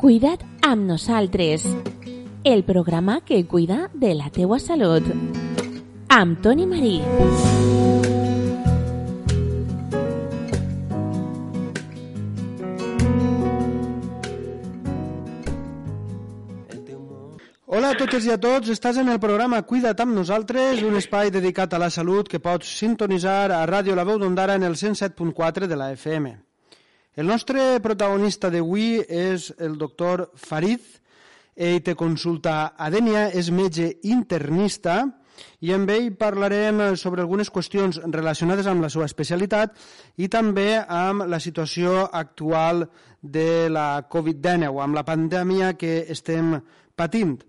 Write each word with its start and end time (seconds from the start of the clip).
Cuida't 0.00 0.40
amb 0.64 0.86
nosaltres, 0.88 1.66
el 2.42 2.64
programa 2.64 3.20
que 3.20 3.44
cuida 3.46 3.90
de 3.92 4.14
la 4.14 4.30
teua 4.32 4.56
salut. 4.58 5.04
Amb 6.08 6.40
Toni 6.40 6.64
Marí. 6.64 6.94
Hola 17.66 17.92
a 17.92 17.98
totes 18.00 18.24
i 18.24 18.32
a 18.32 18.40
tots, 18.40 18.72
estàs 18.72 18.96
en 18.96 19.12
el 19.12 19.20
programa 19.20 19.60
Cuida't 19.68 20.00
amb 20.00 20.16
nosaltres, 20.16 20.80
un 20.80 20.96
espai 20.96 21.28
dedicat 21.28 21.76
a 21.76 21.84
la 21.84 21.92
salut 21.92 22.24
que 22.26 22.40
pots 22.40 22.72
sintonitzar 22.80 23.50
a 23.52 23.66
Ràdio 23.68 23.92
La 23.92 24.08
Veu 24.08 24.16
d'Ondara 24.16 24.56
en 24.56 24.64
el 24.64 24.80
107.4 24.80 25.68
de 25.68 25.76
la 25.76 25.92
FM. 25.92 26.38
El 27.18 27.26
nostre 27.26 27.80
protagonista 27.82 28.52
d'avui 28.54 29.00
és 29.02 29.48
el 29.58 29.72
doctor 29.78 30.28
Farid, 30.38 30.84
ell 31.58 31.80
té 31.82 31.96
consulta 31.98 32.76
a 32.78 32.86
Dènia, 32.94 33.24
és 33.34 33.48
metge 33.50 33.88
internista 34.06 35.00
i 35.58 35.72
amb 35.74 35.90
ell 35.90 36.12
parlarem 36.20 36.94
sobre 37.00 37.24
algunes 37.24 37.50
qüestions 37.50 37.98
relacionades 38.14 38.68
amb 38.70 38.86
la 38.86 38.92
seva 38.94 39.08
especialitat 39.10 39.74
i 40.22 40.28
també 40.30 40.78
amb 40.86 41.26
la 41.26 41.42
situació 41.42 42.06
actual 42.06 42.86
de 43.20 43.66
la 43.74 44.06
Covid-19, 44.06 44.70
amb 44.78 44.94
la 44.94 45.04
pandèmia 45.04 45.74
que 45.74 46.04
estem 46.14 46.60
patint. 46.94 47.40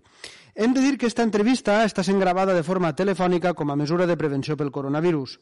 Hem 0.58 0.74
de 0.74 0.82
dir 0.82 0.98
que 0.98 1.06
esta 1.06 1.22
entrevista 1.22 1.84
està 1.86 2.02
sent 2.02 2.18
gravada 2.18 2.52
de 2.52 2.66
forma 2.66 2.96
telefònica 2.98 3.54
com 3.54 3.70
a 3.70 3.78
mesura 3.78 4.10
de 4.10 4.18
prevenció 4.18 4.58
pel 4.58 4.74
coronavirus. 4.74 5.38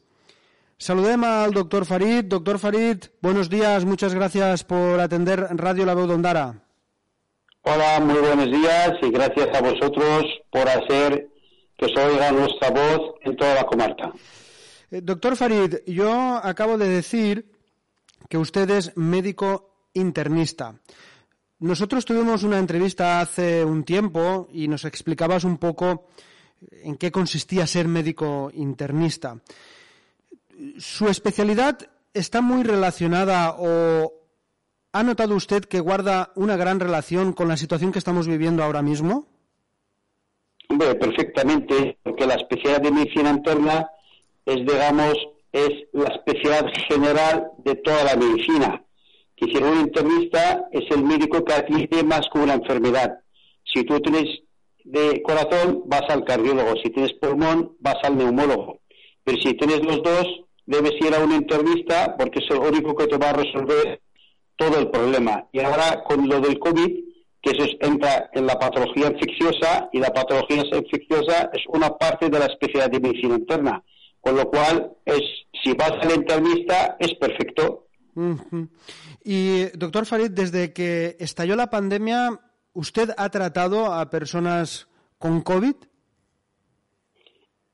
Saludem 0.81 1.23
al 1.23 1.51
doctor 1.51 1.85
Farid. 1.85 2.25
Doctor 2.25 2.57
Farid, 2.57 2.97
buenos 3.21 3.51
días, 3.51 3.85
muchas 3.85 4.15
gracias 4.15 4.63
por 4.63 4.99
atender 4.99 5.39
Radio 5.51 5.85
La 5.85 5.93
Veu 5.93 6.07
d'Ondara. 6.07 6.55
Hola, 7.61 7.99
muy 7.99 8.17
buenos 8.17 8.49
días 8.49 8.93
y 9.03 9.11
gracias 9.11 9.49
a 9.53 9.61
vosotros 9.61 10.25
por 10.49 10.67
hacer 10.67 11.29
que 11.77 11.87
se 11.87 12.01
oiga 12.01 12.31
nuestra 12.31 12.71
voz 12.71 13.13
en 13.21 13.35
toda 13.35 13.53
la 13.53 13.63
comarca. 13.67 14.11
Eh, 14.89 15.01
doctor 15.03 15.35
Farid, 15.35 15.85
yo 15.85 16.39
acabo 16.41 16.79
de 16.79 16.89
decir 16.89 17.45
que 18.27 18.39
usted 18.39 18.67
es 18.71 18.97
médico 18.97 19.75
internista. 19.93 20.73
Nosotros 21.59 22.05
tuvimos 22.05 22.41
una 22.41 22.57
entrevista 22.57 23.21
hace 23.21 23.63
un 23.63 23.83
tiempo 23.83 24.47
y 24.51 24.67
nos 24.67 24.85
explicabas 24.85 25.43
un 25.43 25.59
poco 25.59 26.07
en 26.71 26.95
qué 26.95 27.11
consistía 27.11 27.67
ser 27.67 27.87
médico 27.87 28.49
internista. 28.55 29.37
¿Su 30.77 31.07
especialidad 31.07 31.79
está 32.13 32.41
muy 32.41 32.63
relacionada 32.63 33.55
o 33.57 34.13
ha 34.93 35.03
notado 35.03 35.35
usted 35.35 35.63
que 35.63 35.79
guarda 35.79 36.31
una 36.35 36.57
gran 36.57 36.79
relación 36.79 37.33
con 37.33 37.47
la 37.47 37.57
situación 37.57 37.91
que 37.91 37.99
estamos 37.99 38.27
viviendo 38.27 38.63
ahora 38.63 38.81
mismo? 38.81 39.27
Hombre, 40.69 40.95
perfectamente, 40.95 41.97
porque 42.03 42.27
la 42.27 42.35
especialidad 42.35 42.81
de 42.81 42.91
medicina 42.91 43.31
interna 43.31 43.89
es, 44.45 44.57
digamos, 44.57 45.15
es 45.51 45.69
la 45.93 46.09
especialidad 46.09 46.65
general 46.87 47.51
de 47.57 47.75
toda 47.75 48.03
la 48.03 48.15
medicina. 48.15 48.83
Que 49.35 49.47
si 49.47 49.57
un 49.57 49.81
internista 49.81 50.67
es 50.71 50.83
el 50.91 51.03
médico 51.03 51.43
que 51.43 51.53
atiende 51.53 52.03
más 52.03 52.21
que 52.31 52.39
una 52.39 52.53
enfermedad. 52.53 53.19
Si 53.63 53.83
tú 53.83 53.99
tienes 53.99 54.43
de 54.83 55.21
corazón, 55.23 55.83
vas 55.85 56.03
al 56.09 56.23
cardiólogo. 56.23 56.75
Si 56.83 56.89
tienes 56.89 57.13
pulmón, 57.13 57.75
vas 57.79 57.97
al 58.03 58.17
neumólogo. 58.17 58.79
Pero 59.23 59.37
si 59.39 59.53
tienes 59.53 59.83
los 59.83 60.01
dos, 60.03 60.27
debes 60.71 60.93
ir 61.01 61.13
a 61.13 61.19
un 61.19 61.33
internista 61.33 62.15
porque 62.17 62.39
es 62.39 62.49
el 62.49 62.59
único 62.59 62.95
que 62.95 63.07
te 63.07 63.17
va 63.17 63.29
a 63.29 63.33
resolver 63.33 64.01
todo 64.55 64.79
el 64.79 64.89
problema. 64.89 65.47
Y 65.51 65.59
ahora 65.59 66.03
con 66.03 66.27
lo 66.27 66.39
del 66.39 66.57
COVID, 66.59 66.91
que 67.41 67.51
eso 67.51 67.65
entra 67.79 68.29
en 68.33 68.45
la 68.45 68.57
patología 68.57 69.07
infecciosa 69.07 69.89
y 69.91 69.99
la 69.99 70.13
patología 70.13 70.57
infecciosa 70.57 71.49
es 71.53 71.63
una 71.67 71.89
parte 71.97 72.29
de 72.29 72.39
la 72.39 72.45
especialidad 72.45 72.91
de 72.91 72.99
medicina 72.99 73.35
interna. 73.35 73.83
Con 74.19 74.35
lo 74.35 74.49
cual, 74.49 74.91
es 75.03 75.21
si 75.63 75.73
vas 75.73 75.93
al 76.01 76.15
internista, 76.15 76.95
es 76.99 77.13
perfecto. 77.15 77.87
Uh 78.13 78.35
-huh. 78.35 78.69
Y, 79.23 79.65
doctor 79.77 80.05
Farid, 80.05 80.31
desde 80.31 80.73
que 80.73 81.17
estalló 81.19 81.55
la 81.55 81.69
pandemia, 81.69 82.39
¿usted 82.73 83.09
ha 83.17 83.29
tratado 83.29 83.91
a 83.91 84.09
personas 84.09 84.87
con 85.17 85.41
COVID? 85.41 85.75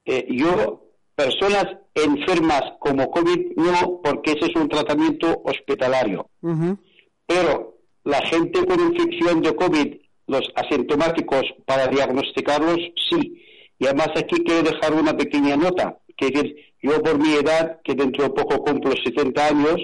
Eh, 0.05 0.25
yo, 0.29 0.86
personas 1.17 1.65
enfermas 1.95 2.61
como 2.79 3.09
COVID, 3.09 3.55
no, 3.55 4.01
porque 4.03 4.33
ese 4.33 4.51
es 4.51 4.55
un 4.55 4.69
tratamiento 4.69 5.41
hospitalario. 5.43 6.29
Uh 6.43 6.49
-huh. 6.49 6.77
Pero 7.25 7.79
la 8.03 8.21
gente 8.21 8.63
con 8.63 8.79
infección 8.79 9.41
de 9.41 9.55
COVID, 9.55 9.95
los 10.27 10.45
asintomáticos, 10.55 11.43
para 11.65 11.87
diagnosticarlos, 11.87 12.79
sí. 13.09 13.43
Y 13.79 13.87
además 13.87 14.09
aquí 14.15 14.43
quiero 14.45 14.61
dejar 14.69 14.93
una 14.93 15.17
pequeña 15.17 15.55
nota, 15.57 15.97
que 16.15 16.27
es 16.27 16.47
yo 16.83 17.01
por 17.01 17.17
mi 17.17 17.33
edad, 17.33 17.81
que 17.83 17.95
dentro 17.95 18.25
de 18.25 18.29
poco 18.29 18.63
cumplo 18.63 18.91
70 19.03 19.47
años, 19.47 19.81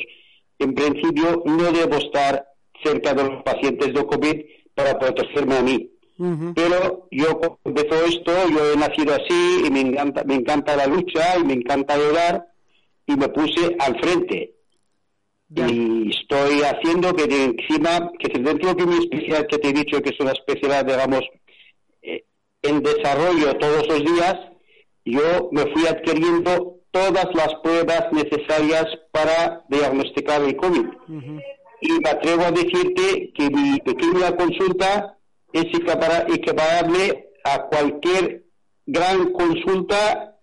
en 0.60 0.76
principio 0.76 1.42
no 1.46 1.72
debo 1.72 1.96
estar 1.96 2.46
cerca 2.84 3.14
de 3.16 3.24
los 3.24 3.44
pacientes 3.44 3.92
de 3.92 4.06
COVID 4.06 4.38
para 4.76 5.00
protegerme 5.00 5.58
a 5.58 5.64
mí. 5.64 5.90
Uh 6.23 6.25
-huh. 6.25 6.53
Pero 6.56 7.07
yo 7.11 7.59
empezó 7.66 8.06
esto, 8.06 8.31
yo 8.50 8.72
he 8.72 8.78
nacido 8.78 9.13
así 9.13 9.63
y 9.66 9.69
me 9.69 9.81
encanta, 9.81 10.23
me 10.23 10.35
encanta 10.35 10.78
la 10.78 10.88
lucha 10.88 11.38
y 11.38 11.44
me 11.44 11.53
encanta 11.53 11.95
ayudar 11.95 12.47
y 13.06 13.13
me 13.17 13.28
puse 13.28 13.75
al 13.78 14.00
frente. 14.00 14.53
Y 15.56 16.09
estoy 16.09 16.61
haciendo 16.61 17.13
que 17.13 17.28
de 17.28 17.44
encima, 17.44 18.09
que 18.17 18.39
dentro 18.39 18.73
de 18.73 18.85
mi 18.85 18.97
especialidad 19.03 19.47
que 19.47 19.57
te 19.57 19.67
he 19.69 19.73
dicho 19.73 20.01
que 20.01 20.11
es 20.11 20.19
una 20.19 20.31
especialidad, 20.31 20.85
digamos, 20.85 21.22
eh, 22.01 22.23
en 22.61 22.81
desarrollo 22.81 23.57
todos 23.57 23.85
los 23.88 24.00
días, 24.00 24.35
yo 25.05 25.50
me 25.51 25.63
fui 25.73 25.85
adquiriendo 25.88 26.78
todas 26.91 27.28
las 27.35 27.53
pruebas 27.61 28.05
necesarias 28.13 28.85
para 29.11 29.63
diagnosticar 29.67 30.41
el 30.41 30.55
COVID. 30.55 30.88
Uh 31.09 31.22
-huh. 31.22 31.41
Y 31.81 31.91
me 32.01 32.09
atrevo 32.09 32.44
a 32.44 32.51
decirte 32.51 33.34
que 33.35 33.50
mi 33.50 33.78
pequeña 33.81 34.35
consulta 34.38 35.17
es 35.53 35.66
equipara- 35.66 36.25
equiparable 36.34 37.30
a 37.46 37.64
cualquier 37.64 38.46
gran 38.86 39.31
consulta 39.34 40.36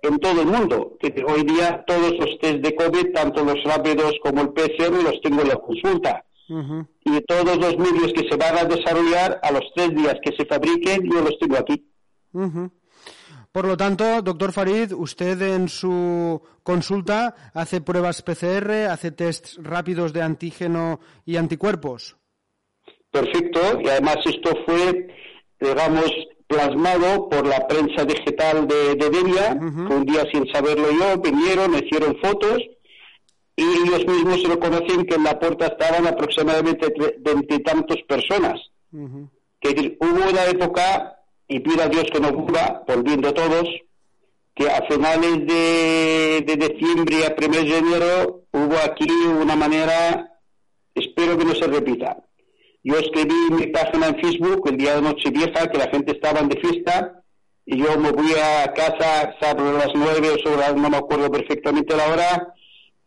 en 0.00 0.18
todo 0.18 0.40
el 0.42 0.46
mundo. 0.48 0.96
Que 1.00 1.08
hoy 1.26 1.42
día 1.44 1.84
todos 1.86 2.12
los 2.18 2.38
test 2.40 2.58
de 2.64 2.74
COVID, 2.74 3.12
tanto 3.12 3.44
los 3.44 3.62
rápidos 3.64 4.14
como 4.22 4.40
el 4.42 4.48
PCR, 4.52 5.02
los 5.02 5.20
tengo 5.20 5.42
en 5.42 5.48
la 5.48 5.56
consulta. 5.56 6.24
Uh 6.48 6.54
-huh. 6.58 6.86
Y 7.04 7.20
todos 7.22 7.56
los 7.58 7.76
medios 7.78 8.12
que 8.12 8.28
se 8.28 8.36
van 8.36 8.58
a 8.58 8.64
desarrollar 8.64 9.38
a 9.42 9.50
los 9.52 9.62
tres 9.74 9.90
días 9.94 10.16
que 10.24 10.32
se 10.36 10.44
fabriquen, 10.44 11.02
yo 11.10 11.20
los 11.20 11.38
tengo 11.38 11.56
aquí. 11.58 11.86
Uh 12.32 12.40
-huh. 12.42 12.70
Por 13.52 13.66
lo 13.66 13.76
tanto, 13.76 14.22
doctor 14.22 14.50
Farid, 14.52 14.92
usted 14.94 15.40
en 15.42 15.68
su 15.68 16.40
consulta 16.62 17.34
hace 17.52 17.82
pruebas 17.82 18.22
PCR, 18.22 18.86
hace 18.90 19.10
tests 19.12 19.58
rápidos 19.62 20.12
de 20.14 20.22
antígeno 20.22 21.00
y 21.26 21.36
anticuerpos. 21.36 22.16
Perfecto, 23.12 23.60
y 23.84 23.88
además 23.88 24.16
esto 24.24 24.50
fue, 24.66 25.14
digamos, 25.60 26.10
plasmado 26.46 27.28
por 27.28 27.46
la 27.46 27.66
prensa 27.68 28.04
digital 28.04 28.66
de, 28.66 28.94
de 28.94 29.10
que 29.10 29.94
un 29.94 30.04
día 30.04 30.24
sin 30.32 30.46
saberlo 30.50 30.88
yo, 30.90 31.18
vinieron, 31.20 31.74
hicieron 31.74 32.16
fotos, 32.20 32.58
y 33.54 33.62
ellos 33.62 34.06
mismos 34.06 34.42
reconocen 34.48 35.04
que 35.04 35.14
en 35.16 35.24
la 35.24 35.38
puerta 35.38 35.66
estaban 35.66 36.06
aproximadamente 36.06 36.92
veintitantos 37.18 37.98
personas. 38.08 38.58
Uh 38.92 39.06
-huh. 39.08 39.28
Que 39.60 39.96
hubo 40.00 40.30
una 40.30 40.44
época, 40.46 41.18
y 41.48 41.60
pido 41.60 41.82
a 41.82 41.88
Dios 41.88 42.06
que 42.10 42.18
no 42.18 42.32
vuelva, 42.32 42.82
volviendo 42.86 43.32
todos, 43.34 43.68
que 44.54 44.70
a 44.70 44.82
finales 44.90 45.46
de, 45.46 46.42
de 46.46 46.56
diciembre 46.56 47.16
y 47.20 47.24
a 47.24 47.36
primeros 47.36 47.68
de 47.68 47.78
enero 47.78 48.42
hubo 48.52 48.76
aquí 48.84 49.08
una 49.40 49.56
manera, 49.56 50.30
espero 50.94 51.36
que 51.36 51.44
no 51.44 51.54
se 51.54 51.66
repita. 51.66 52.16
Yo 52.84 52.98
escribí 52.98 53.34
mi 53.50 53.66
página 53.68 54.08
en 54.08 54.20
Facebook 54.20 54.68
el 54.68 54.76
día 54.76 54.96
de 54.96 55.02
Nochevieja 55.02 55.68
que 55.70 55.78
la 55.78 55.88
gente 55.88 56.12
estaba 56.12 56.42
de 56.42 56.58
fiesta 56.60 57.22
y 57.64 57.78
yo 57.78 57.96
me 57.98 58.10
voy 58.10 58.32
a 58.32 58.72
casa 58.72 59.34
sobre 59.40 59.72
las 59.72 59.90
nueve 59.94 60.30
o 60.30 60.38
sobre 60.38 60.56
las- 60.60 60.74
no 60.74 60.90
me 60.90 60.96
acuerdo 60.96 61.30
perfectamente 61.30 61.96
la 61.96 62.08
hora, 62.08 62.54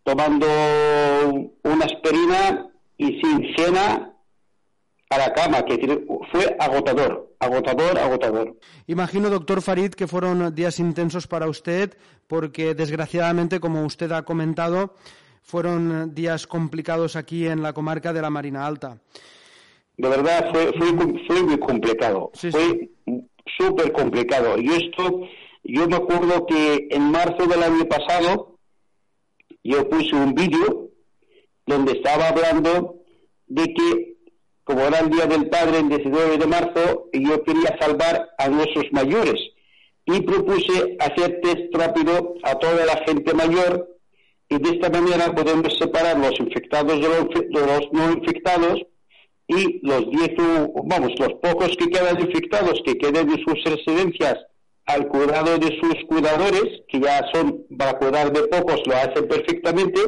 tomando 0.04 0.48
una 1.64 1.86
aspirina 1.86 2.70
y 2.98 3.20
sin 3.22 3.54
cena 3.58 4.14
a 5.10 5.18
la 5.18 5.34
cama, 5.34 5.64
que 5.66 5.76
fue 6.32 6.56
agotador, 6.58 7.36
agotador, 7.40 8.00
agotador. 8.00 8.56
Imagino, 8.88 9.30
doctor 9.30 9.62
Farid, 9.62 9.92
que 9.92 10.08
fueron 10.08 10.56
días 10.56 10.80
intensos 10.80 11.28
para 11.28 11.48
usted, 11.50 11.98
porque 12.28 12.74
desgraciadamente, 12.76 13.60
como 13.60 13.84
usted 13.86 14.12
ha 14.14 14.24
comentado, 14.24 14.96
fueron 15.44 16.16
días 16.16 16.48
complicados 16.48 17.16
aquí 17.18 17.46
en 17.46 17.62
la 17.62 17.74
comarca 17.74 18.14
de 18.14 18.22
la 18.22 18.30
Marina 18.30 18.66
Alta. 18.66 18.98
De 19.98 20.10
verdad 20.10 20.52
fue, 20.52 20.74
fue, 20.74 20.88
fue 21.28 21.44
muy 21.44 21.58
complicado, 21.60 22.32
Sí, 22.34 22.52
fue 22.52 22.90
súper 23.58 23.92
complicado. 23.92 24.58
Y 24.58 24.68
esto, 24.70 25.22
yo 25.64 25.88
me 25.88 25.96
acuerdo 25.96 26.46
que 26.46 26.88
en 26.92 27.12
marzo 27.12 27.46
del 27.48 27.64
año 27.64 27.86
pasado 27.86 28.58
yo 29.64 29.88
puse 29.90 30.16
un 30.16 30.34
vídeo 30.34 30.90
donde 31.66 31.94
estaba 31.94 32.30
hablando 32.30 33.02
de 33.48 33.74
que 33.74 34.16
como 34.66 34.82
era 34.82 35.00
el 35.00 35.12
Día 35.12 35.28
del 35.28 35.48
Padre 35.48 35.80
el 35.80 35.90
19 35.90 36.38
de 36.40 36.48
marzo, 36.48 37.10
yo 37.14 37.44
quería 37.44 37.78
salvar 37.80 38.30
a 38.38 38.50
nuestros 38.50 38.86
mayores. 38.92 39.40
Y 40.08 40.22
propuse 40.22 40.98
hacer 41.00 41.40
test 41.42 41.74
rápido 41.74 42.34
a 42.44 42.56
toda 42.56 42.86
la 42.86 42.98
gente 43.06 43.34
mayor 43.34 43.96
y 44.50 44.58
de 44.58 44.70
esta 44.72 44.90
manera 44.90 45.34
podemos 45.34 45.76
separar 45.78 46.20
los 46.20 46.40
infectados 46.40 47.00
de 47.00 47.08
los, 47.08 47.92
no 47.92 48.12
infectados 48.12 48.82
y 49.48 49.80
los 49.86 50.10
10, 50.10 50.32
vamos, 50.86 51.12
los 51.20 51.34
pocos 51.34 51.76
que 51.78 51.90
quedan 51.90 52.20
infectados, 52.20 52.82
que 52.86 52.98
queden 52.98 53.30
en 53.30 53.44
sus 53.44 53.64
residencias 53.64 54.38
al 54.86 55.08
cuidado 55.08 55.58
de 55.58 55.80
sus 55.80 55.96
cuidadores, 56.08 56.82
que 56.88 57.00
ya 57.00 57.26
son 57.34 57.66
para 57.78 57.98
cuidar 57.98 58.32
de 58.32 58.44
pocos, 58.48 58.82
lo 58.86 58.96
hacen 58.96 59.28
perfectamente, 59.28 60.00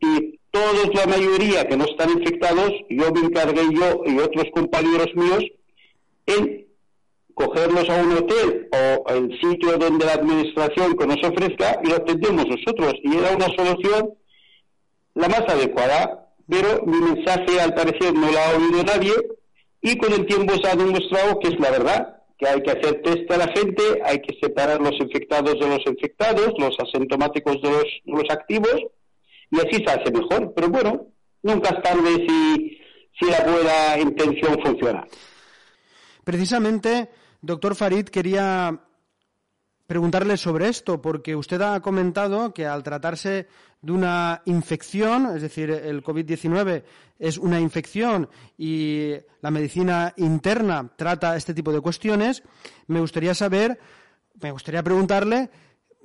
y 0.00 0.38
todos, 0.50 0.94
la 0.94 1.06
mayoría 1.06 1.66
que 1.66 1.76
no 1.76 1.84
están 1.84 2.10
infectados, 2.10 2.72
yo 2.90 3.10
me 3.12 3.20
encargué 3.20 3.62
yo 3.72 4.02
y 4.06 4.18
otros 4.18 4.44
compañeros 4.54 5.08
míos 5.14 5.44
en 6.26 6.66
cogerlos 7.34 7.88
a 7.88 8.02
un 8.02 8.12
hotel 8.12 8.68
o 8.72 9.10
el 9.10 9.40
sitio 9.40 9.78
donde 9.78 10.04
la 10.04 10.12
administración 10.12 10.94
que 10.96 11.06
nos 11.06 11.24
ofrezca 11.24 11.80
y 11.82 11.88
lo 11.88 11.96
atendemos 11.96 12.46
nosotros. 12.46 12.94
Y 13.02 13.16
era 13.16 13.34
una 13.34 13.48
solución 13.56 14.10
la 15.14 15.28
más 15.28 15.42
adecuada, 15.48 16.21
pero 16.48 16.82
mi 16.84 16.98
mensaje 16.98 17.60
al 17.60 17.74
parecer 17.74 18.14
no 18.14 18.30
lo 18.30 18.38
ha 18.38 18.56
oído 18.56 18.82
nadie 18.84 19.12
y 19.80 19.96
con 19.96 20.12
el 20.12 20.26
tiempo 20.26 20.54
se 20.54 20.68
ha 20.68 20.76
demostrado 20.76 21.38
que 21.40 21.48
es 21.48 21.60
la 21.60 21.70
verdad, 21.70 22.16
que 22.38 22.48
hay 22.48 22.62
que 22.62 22.70
hacer 22.70 23.02
test 23.02 23.30
a 23.30 23.36
la 23.36 23.48
gente, 23.48 23.82
hay 24.04 24.20
que 24.20 24.38
separar 24.40 24.80
los 24.80 24.98
infectados 25.00 25.54
de 25.58 25.66
los 25.66 25.86
infectados, 25.86 26.52
los 26.58 26.76
asintomáticos 26.78 27.60
de 27.62 27.70
los, 27.70 27.84
los 28.04 28.30
activos 28.30 28.76
y 29.50 29.56
así 29.56 29.84
se 29.84 29.92
hace 29.92 30.10
mejor. 30.10 30.52
Pero 30.54 30.68
bueno, 30.68 31.06
nunca 31.42 31.70
es 31.70 31.82
tarde 31.82 32.26
si, 32.26 32.78
si 33.18 33.30
la 33.30 33.44
buena 33.44 33.98
intención 34.00 34.58
funciona. 34.62 35.04
Precisamente 36.24 37.08
Doctor 37.40 37.74
Farid, 37.74 38.04
quería 38.04 38.78
preguntarle 39.92 40.38
sobre 40.38 40.70
esto, 40.70 41.02
porque 41.02 41.36
usted 41.36 41.60
ha 41.60 41.78
comentado 41.80 42.54
que 42.54 42.64
al 42.64 42.82
tratarse 42.82 43.46
de 43.82 43.92
una 43.92 44.40
infección, 44.46 45.36
es 45.36 45.42
decir, 45.42 45.70
el 45.70 46.02
COVID-19 46.02 46.82
es 47.18 47.36
una 47.36 47.60
infección 47.60 48.26
y 48.56 49.12
la 49.42 49.50
medicina 49.50 50.14
interna 50.16 50.90
trata 50.96 51.36
este 51.36 51.52
tipo 51.52 51.74
de 51.74 51.82
cuestiones, 51.82 52.42
me 52.86 53.00
gustaría 53.00 53.34
saber, 53.34 53.78
me 54.40 54.50
gustaría 54.50 54.82
preguntarle, 54.82 55.50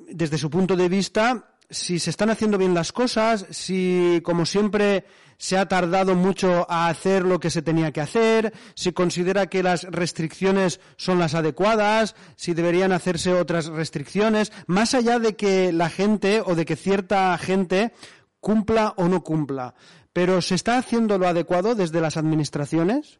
desde 0.10 0.38
su 0.38 0.50
punto 0.50 0.76
de 0.76 0.90
vista, 0.90 1.56
si 1.70 2.00
se 2.00 2.10
están 2.10 2.30
haciendo 2.30 2.58
bien 2.58 2.74
las 2.74 2.92
cosas, 2.92 3.46
si, 3.50 4.22
como 4.24 4.46
siempre, 4.46 5.04
se 5.38 5.58
ha 5.58 5.68
tardado 5.68 6.16
mucho 6.16 6.66
a 6.70 6.88
hacer 6.88 7.24
lo 7.24 7.40
que 7.40 7.50
se 7.50 7.62
tenía 7.62 7.92
que 7.92 8.02
hacer, 8.02 8.54
si 8.74 8.94
considera 8.94 9.48
que 9.48 9.64
las 9.64 9.84
restricciones 9.84 10.80
son 10.96 11.20
las 11.20 11.36
adecuadas, 11.36 12.16
si 12.36 12.54
deberían 12.54 12.92
hacerse 12.92 13.34
otras 13.34 13.68
restricciones, 13.68 14.52
más 14.66 14.94
allá 14.94 15.20
de 15.20 15.36
que 15.36 15.72
la 15.74 15.90
gente 15.90 16.42
o 16.42 16.56
de 16.56 16.66
que 16.66 16.76
cierta 16.76 17.38
gente 17.38 17.92
cumpla 18.40 18.94
o 18.98 19.08
no 19.08 19.24
cumpla. 19.24 19.76
Pero 20.14 20.42
¿se 20.42 20.56
está 20.56 20.78
haciendo 20.78 21.18
lo 21.18 21.28
adecuado 21.28 21.76
desde 21.76 22.02
las 22.02 22.18
administraciones? 22.18 23.20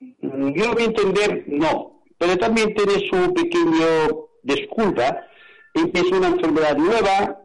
Yo 0.00 0.72
voy 0.72 0.82
a 0.82 0.86
entender, 0.86 1.44
no. 1.48 2.02
Pero 2.18 2.36
también 2.36 2.74
tiene 2.74 3.08
su 3.08 3.34
pequeño 3.34 4.28
disculpa 4.44 5.26
es 5.74 6.12
una 6.12 6.28
enfermedad 6.28 6.76
nueva, 6.76 7.40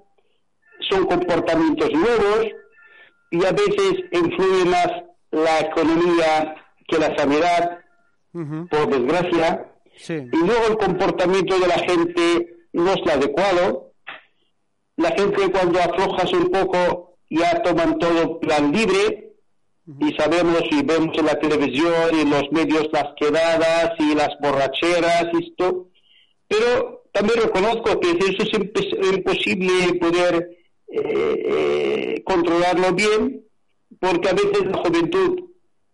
son 0.89 1.05
comportamientos 1.05 1.91
nuevos 1.91 2.47
y 3.31 3.45
a 3.45 3.51
veces 3.51 3.95
influye 4.11 4.65
más 4.65 4.87
la 5.31 5.59
economía 5.59 6.55
que 6.87 6.97
la 6.97 7.15
sanidad, 7.17 7.79
por 8.69 8.89
desgracia. 8.89 9.65
Y 10.07 10.37
luego 10.37 10.67
el 10.69 10.77
comportamiento 10.77 11.59
de 11.59 11.67
la 11.67 11.79
gente 11.79 12.55
no 12.73 12.93
es 12.93 13.01
lo 13.05 13.11
adecuado. 13.11 13.93
La 14.95 15.11
gente 15.11 15.51
cuando 15.51 15.79
aflojas 15.79 16.31
un 16.33 16.49
poco 16.49 17.17
ya 17.29 17.61
toman 17.61 17.99
todo 17.99 18.39
plan 18.39 18.71
libre 18.71 19.33
y 19.99 20.13
sabemos 20.13 20.63
y 20.71 20.83
vemos 20.83 21.17
en 21.17 21.25
la 21.25 21.39
televisión 21.39 21.93
y 22.13 22.21
en 22.21 22.29
los 22.29 22.51
medios 22.51 22.87
las 22.91 23.07
quedadas 23.17 23.91
y 23.99 24.15
las 24.15 24.29
borracheras 24.39 25.27
y 25.33 25.49
esto. 25.49 25.89
Pero 26.47 26.98
también 27.19 27.41
reconozco 27.41 27.99
que 27.99 28.11
eso 28.11 28.43
es 28.43 29.13
imposible 29.13 29.93
poder 29.99 30.57
eh, 30.87 31.43
eh, 31.45 32.23
controlarlo 32.23 32.93
bien, 32.93 33.43
porque 33.99 34.29
a 34.29 34.33
veces 34.33 34.65
la 34.71 34.77
juventud 34.77 35.41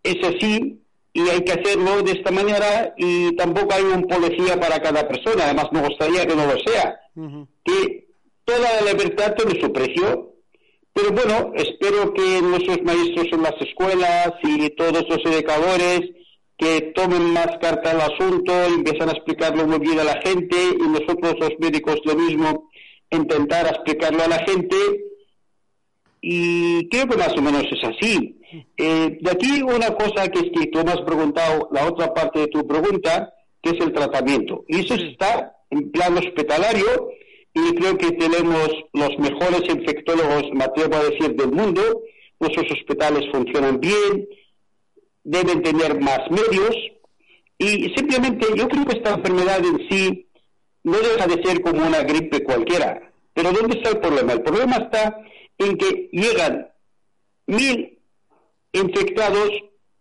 es 0.04 0.16
así 0.22 0.80
y 1.12 1.20
hay 1.28 1.40
que 1.40 1.52
hacerlo 1.52 2.02
de 2.02 2.12
esta 2.12 2.30
manera 2.30 2.94
y 2.96 3.34
tampoco 3.34 3.74
hay 3.74 3.82
un 3.82 4.06
policía 4.06 4.60
para 4.60 4.80
cada 4.80 5.08
persona, 5.08 5.46
además 5.46 5.66
me 5.72 5.80
gustaría 5.80 6.26
que 6.26 6.36
no 6.36 6.46
lo 6.46 6.58
sea, 6.60 7.00
que 7.64 8.06
toda 8.44 8.80
la 8.84 8.92
libertad 8.92 9.34
tiene 9.34 9.60
su 9.60 9.72
precio, 9.72 10.32
pero 10.92 11.10
bueno, 11.10 11.52
espero 11.56 12.14
que 12.14 12.40
nuestros 12.40 12.82
maestros 12.82 13.26
en 13.32 13.42
las 13.42 13.60
escuelas 13.60 14.32
y 14.44 14.70
todos 14.76 15.04
los 15.08 15.24
educadores 15.24 16.02
que 16.56 16.92
tomen 16.94 17.32
más 17.32 17.48
carta 17.60 17.90
al 17.90 18.00
asunto, 18.00 18.52
empiezan 18.64 19.10
a 19.10 19.12
explicarlo 19.12 19.66
muy 19.66 19.78
bien 19.78 20.00
a 20.00 20.04
la 20.04 20.20
gente 20.22 20.56
y 20.78 20.88
nosotros 20.88 21.34
los 21.38 21.50
médicos 21.58 22.00
lo 22.04 22.14
mismo, 22.14 22.70
intentar 23.10 23.66
explicarlo 23.66 24.24
a 24.24 24.28
la 24.28 24.38
gente 24.38 24.76
y 26.20 26.88
creo 26.88 27.06
que 27.06 27.16
más 27.16 27.36
o 27.36 27.42
menos 27.42 27.64
es 27.70 27.84
así. 27.84 28.40
Eh, 28.76 29.18
de 29.20 29.30
aquí 29.30 29.62
una 29.62 29.94
cosa 29.94 30.28
que 30.28 30.40
es 30.40 30.50
que 30.52 30.66
tú 30.68 30.82
me 30.84 30.92
has 30.92 31.02
preguntado, 31.02 31.68
la 31.72 31.86
otra 31.86 32.12
parte 32.14 32.40
de 32.40 32.46
tu 32.48 32.66
pregunta, 32.66 33.32
que 33.62 33.70
es 33.70 33.80
el 33.80 33.92
tratamiento. 33.92 34.64
Y 34.68 34.80
eso 34.80 34.94
está 34.94 35.56
en 35.70 35.90
plan 35.90 36.16
hospitalario 36.16 37.10
y 37.54 37.74
creo 37.74 37.96
que 37.96 38.12
tenemos 38.12 38.70
los 38.92 39.18
mejores 39.18 39.62
infectólogos, 39.68 40.44
me 40.52 40.64
atrevo 40.64 40.96
a 40.96 41.04
decir, 41.04 41.34
del 41.34 41.52
mundo. 41.52 41.82
Nuestros 42.38 42.70
hospitales 42.70 43.30
funcionan 43.32 43.80
bien, 43.80 44.28
deben 45.26 45.60
tener 45.62 46.00
más 46.00 46.20
medios 46.30 46.76
y 47.58 47.92
simplemente 47.96 48.46
yo 48.54 48.68
creo 48.68 48.84
que 48.84 48.96
esta 48.98 49.14
enfermedad 49.14 49.58
en 49.58 49.88
sí 49.88 50.28
no 50.84 50.98
deja 50.98 51.26
de 51.26 51.42
ser 51.42 51.60
como 51.62 51.84
una 51.84 52.02
gripe 52.02 52.44
cualquiera. 52.44 53.10
Pero 53.34 53.50
¿dónde 53.50 53.76
está 53.76 53.90
el 53.90 53.98
problema? 53.98 54.34
El 54.34 54.42
problema 54.42 54.76
está 54.76 55.20
en 55.58 55.76
que 55.76 56.08
llegan 56.12 56.68
mil 57.46 57.98
infectados 58.72 59.50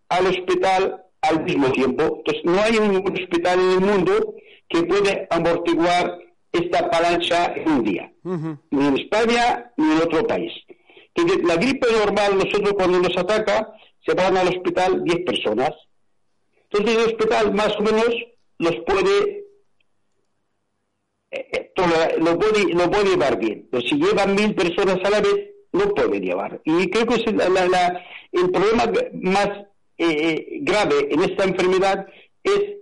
al 0.10 0.27
hospital 0.27 1.04
al 1.21 1.44
mismo 1.44 1.71
tiempo. 1.71 2.04
Entonces 2.18 2.44
no 2.45 2.61
hay 2.61 2.78
un 2.78 2.97
hospital 2.97 3.59
en 3.59 3.71
el 3.71 3.81
mundo 3.81 4.35
que 4.69 4.83
pueda 4.83 5.28
amortiguar 5.31 6.19
esta 6.52 6.80
avalancha 6.80 7.54
en 7.56 7.69
un 7.69 7.83
día, 7.83 8.11
ni 8.69 8.88
en 8.88 8.97
España 8.97 9.71
ni 9.76 9.92
en 9.92 9.97
otro 9.97 10.26
país. 10.28 10.54
la 11.44 11.56
gripe 11.56 11.88
normal, 11.92 12.38
nosotros 12.38 12.73
cuando 12.73 13.00
nos 13.00 13.18
ataca, 13.18 13.73
se 14.06 14.14
van 14.14 14.38
al 14.38 14.47
hospital 14.50 15.04
10 15.04 15.26
personas. 15.26 15.71
Entonces 16.69 16.97
el 16.97 17.06
hospital 17.06 17.54
más 17.54 17.76
o 17.78 17.81
menos 17.81 18.09
los 18.59 18.76
puede, 18.85 19.45
eh, 21.31 21.47
eh, 21.52 21.71
lo, 22.19 22.38
puede, 22.38 22.74
lo 22.74 22.90
puede 22.90 23.09
llevar 23.09 23.38
bien. 23.38 23.68
Pero 23.71 23.88
si 23.88 23.95
llevan 23.95 24.35
mil 24.35 24.54
personas 24.56 24.97
a 25.04 25.09
la 25.09 25.21
vez, 25.21 25.52
no 25.71 25.94
puede 25.94 26.19
llevar. 26.19 26.62
Y 26.64 26.90
creo 26.90 27.06
que 27.06 27.16
es 27.16 27.28
el 27.28 28.52
problema 28.52 28.92
más 29.14 29.50
eh, 29.97 30.59
grave 30.62 31.07
en 31.09 31.21
esta 31.21 31.45
enfermedad 31.45 32.07
es 32.44 32.76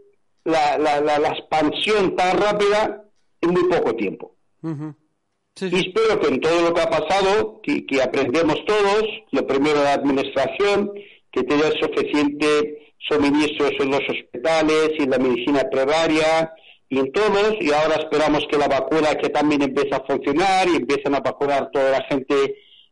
la, 0.46 0.78
la, 0.78 1.30
expansión 1.30 2.16
tan 2.16 2.38
rápida 2.38 3.06
en 3.42 3.52
muy 3.52 3.64
poco 3.70 3.96
tiempo. 3.96 4.36
Y 4.62 5.76
espero 5.76 6.20
que 6.20 6.28
en 6.28 6.42
todo 6.42 6.62
lo 6.62 6.74
que 6.74 6.82
ha 6.82 6.90
pasado, 6.90 7.62
que, 7.62 7.86
que 7.86 8.02
aprendemos 8.02 8.58
todos, 8.66 9.04
lo 9.32 9.46
primero 9.48 9.84
la 9.84 9.94
administración, 9.94 10.92
que 11.34 11.44
tenga 11.44 11.72
suficiente 11.72 12.94
suministros 13.10 13.72
en 13.80 13.92
los 13.92 14.02
hospitales 14.08 14.92
y 14.98 15.06
la 15.06 15.18
medicina 15.18 15.64
primaria 15.70 16.54
y 16.90 17.00
en 17.00 17.12
todos, 17.12 17.56
y 17.60 17.72
ahora 17.72 17.96
esperamos 17.96 18.46
que 18.50 18.58
la 18.58 18.68
vacuna 18.68 19.16
que 19.16 19.30
también 19.30 19.64
empiece 19.64 19.96
a 19.96 20.06
funcionar 20.06 20.68
y 20.68 20.76
empiecen 20.76 21.16
a 21.16 21.22
vacunar 21.22 21.72
toda 21.72 21.90
la 21.90 22.04
gente 22.04 22.36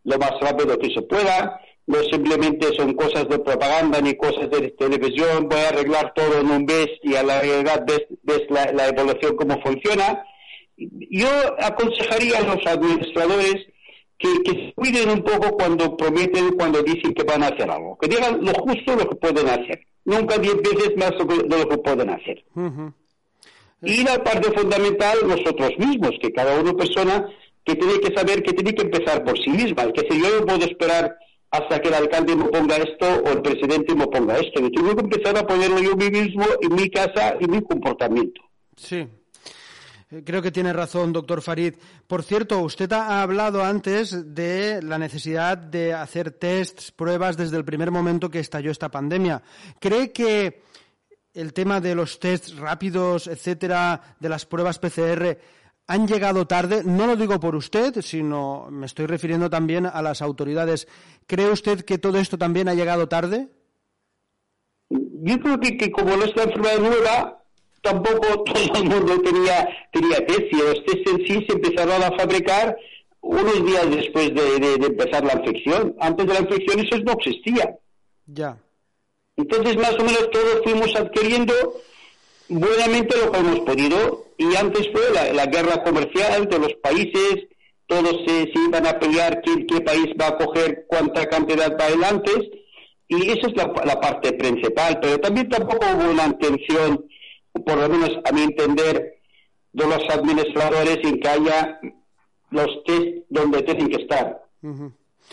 lo 0.04 0.18
más 0.18 0.32
rápido 0.42 0.78
que 0.80 0.90
se 0.92 1.04
pueda. 1.04 1.62
No 1.86 2.02
simplemente 2.12 2.68
son 2.76 2.94
cosas 2.94 3.28
de 3.30 3.38
propaganda 3.38 4.02
ni 4.02 4.16
cosas 4.16 4.50
de 4.50 4.72
televisión, 4.72 5.48
voy 5.48 5.60
a 5.60 5.70
arreglar 5.70 6.14
todo 6.16 6.40
en 6.40 6.50
un 6.50 6.66
mes 6.66 6.88
y 7.04 7.16
a 7.16 7.22
la 7.22 7.42
realidad 7.42 7.86
ves, 7.86 8.42
la, 8.50 8.72
la 8.72 8.88
evolución 8.88 9.36
cómo 9.36 9.62
funciona. 9.62 10.24
Yo 10.78 11.30
aconsejaría 11.60 12.40
a 12.40 12.56
los 12.56 12.66
administradores 12.66 13.68
que, 14.44 14.52
se 14.52 14.74
cuiden 14.76 15.10
un 15.10 15.24
poco 15.24 15.56
cuando 15.58 15.96
prometen, 15.98 16.52
cuando 16.56 16.82
dicen 16.84 17.14
que 17.14 17.24
van 17.24 17.44
a 17.44 17.48
hacer 17.48 17.70
algo. 17.70 17.98
Que 17.98 18.08
digan 18.08 18.44
lo 18.44 18.54
justo 18.54 18.96
lo 18.96 19.10
que 19.10 19.16
pueden 19.16 19.48
hacer. 19.48 19.86
Nunca 20.06 20.38
diez 20.38 20.58
veces 20.58 20.98
más 20.98 21.12
de 21.12 21.58
lo 21.58 21.70
que 21.70 21.78
pueden 21.78 22.10
hacer. 22.10 22.44
Y 23.84 24.04
la 24.04 24.24
parte 24.24 24.52
fundamental, 24.52 25.18
nosotros 25.28 25.72
mismos, 25.78 26.12
que 26.22 26.32
cada 26.32 26.60
una 26.60 26.74
persona 26.74 27.28
que 27.64 27.76
tiene 27.76 28.00
que 28.00 28.16
saber 28.16 28.42
que 28.44 28.54
tiene 28.54 28.74
que 28.74 28.84
empezar 28.84 29.24
por 29.24 29.38
sí 29.40 29.50
misma. 29.50 29.92
Que 29.92 30.08
si 30.10 30.22
yo 30.22 30.40
no 30.40 30.46
puedo 30.46 30.66
esperar 30.66 31.18
hasta 31.52 31.82
que 31.82 31.90
el 31.90 31.96
alcalde 31.96 32.36
me 32.36 32.46
ponga 32.46 32.78
esto 32.78 33.06
o 33.26 33.30
el 33.30 33.42
presidente 33.42 33.94
me 33.94 34.08
ponga 34.08 34.38
esto. 34.38 34.62
Yo 34.62 34.70
tengo 34.70 34.96
que 34.96 35.04
empezar 35.04 35.38
a 35.38 35.46
ponerlo 35.46 35.80
yo 35.80 35.96
mismo 35.96 36.46
en 36.62 36.76
mi 36.76 36.90
casa 36.90 37.36
y 37.40 37.48
mi 37.48 37.62
comportamiento. 37.62 38.42
Sí, 38.76 39.08
Creo 40.26 40.42
que 40.42 40.52
tiene 40.52 40.74
razón, 40.74 41.14
doctor 41.14 41.42
Farid. 41.42 41.76
Por 42.06 42.24
cierto, 42.24 42.60
usted 42.60 42.92
ha 42.92 43.22
hablado 43.22 43.64
antes 43.64 44.36
de 44.36 44.82
la 44.84 44.98
necesidad 44.98 45.58
de 45.58 45.94
hacer 45.94 46.32
tests, 46.32 46.92
pruebas 46.92 47.38
desde 47.38 47.56
el 47.56 47.64
primer 47.64 47.92
momento 47.92 48.30
que 48.30 48.40
estalló 48.40 48.72
esta 48.72 48.92
pandemia. 48.92 49.42
¿Cree 49.80 50.12
que 50.12 50.64
el 51.34 51.54
tema 51.54 51.80
de 51.80 51.96
los 51.96 52.20
tests 52.20 52.58
rápidos, 52.58 53.28
etcétera, 53.28 54.18
de 54.20 54.28
las 54.28 54.46
pruebas 54.46 54.80
PCR, 54.80 55.38
han 55.88 56.06
llegado 56.06 56.46
tarde? 56.46 56.84
No 56.84 57.08
lo 57.08 57.16
digo 57.16 57.40
por 57.40 57.56
usted, 57.56 58.02
sino 58.02 58.68
me 58.70 58.88
estoy 58.88 59.06
refiriendo 59.06 59.50
también 59.50 59.86
a 59.86 60.02
las 60.02 60.22
autoridades. 60.22 60.90
¿Cree 61.26 61.50
usted 61.50 61.86
que 61.86 62.00
todo 62.00 62.18
esto 62.18 62.38
también 62.38 62.68
ha 62.68 62.74
llegado 62.74 63.08
tarde? 63.08 63.48
Yo 64.90 65.40
creo 65.40 65.58
que, 65.58 65.78
que 65.78 65.90
como 65.90 66.18
no 66.18 66.26
es 66.26 66.34
una 66.34 66.44
enfermedad 66.44 66.80
nueva, 66.80 67.41
tampoco 67.82 68.44
todo 68.46 68.76
el 68.82 68.90
mundo 68.90 69.20
tenía, 69.22 69.68
tenía 69.92 70.26
test 70.26 70.42
y 70.52 70.56
los 70.58 70.86
test 70.86 71.08
en 71.10 71.28
sí 71.28 71.46
se 71.48 71.54
empezaron 71.54 72.04
a 72.04 72.12
fabricar 72.18 72.76
unos 73.22 73.66
días 73.66 73.90
después 73.90 74.34
de, 74.34 74.60
de- 74.60 74.78
de 74.78 74.86
empezar 74.88 75.24
la 75.24 75.34
infección. 75.34 75.96
Antes 76.00 76.26
de 76.28 76.34
la 76.34 76.40
infección 76.42 76.80
eso 76.80 76.98
no 77.04 77.12
existía. 77.14 77.78
Ya. 78.26 78.58
Entonces, 79.38 79.76
más 79.78 79.94
o 79.94 80.04
menos 80.04 80.30
todos 80.32 80.62
fuimos 80.64 80.96
adquiriendo 80.96 81.54
buenamente 82.50 83.16
lo 83.18 83.32
que 83.32 83.40
hemos 83.40 83.60
podido. 83.62 84.26
Y 84.38 84.56
antes 84.56 84.90
fue 84.92 85.02
la, 85.14 85.32
la 85.34 85.46
guerra 85.46 85.84
comercial 85.84 86.48
de 86.48 86.60
los 86.60 86.74
países, 86.76 87.48
todos 87.88 88.16
se, 88.26 88.44
se 88.52 88.60
iban 88.68 88.86
a 88.88 89.00
pelear 89.00 89.42
qué, 89.42 89.66
qué 89.68 89.82
país 89.82 90.08
va 90.20 90.28
a 90.30 90.38
coger 90.38 90.86
cuánta 90.88 91.28
cantidad 91.28 91.78
va 91.80 91.86
adelante. 91.86 92.32
Y 93.08 93.30
esa 93.30 93.48
es 93.50 93.56
la, 93.56 93.72
la 93.86 94.00
parte 94.00 94.34
principal. 94.34 95.00
Pero 95.02 95.20
también 95.20 95.50
tampoco 95.50 95.86
hubo 95.96 96.12
una 96.12 96.26
intención, 96.26 97.06
por 97.66 97.78
lo 97.78 97.90
menos 97.90 98.12
a 98.26 98.32
mi 98.32 98.44
entender, 98.44 99.20
de 99.74 99.86
los 99.86 100.04
administradores 100.10 101.00
en 101.04 101.20
que 101.20 101.28
haya 101.30 101.80
los 102.50 102.84
test 102.86 103.26
donde 103.30 103.62
tienen 103.64 103.88
que 103.88 104.02
estar 104.02 104.44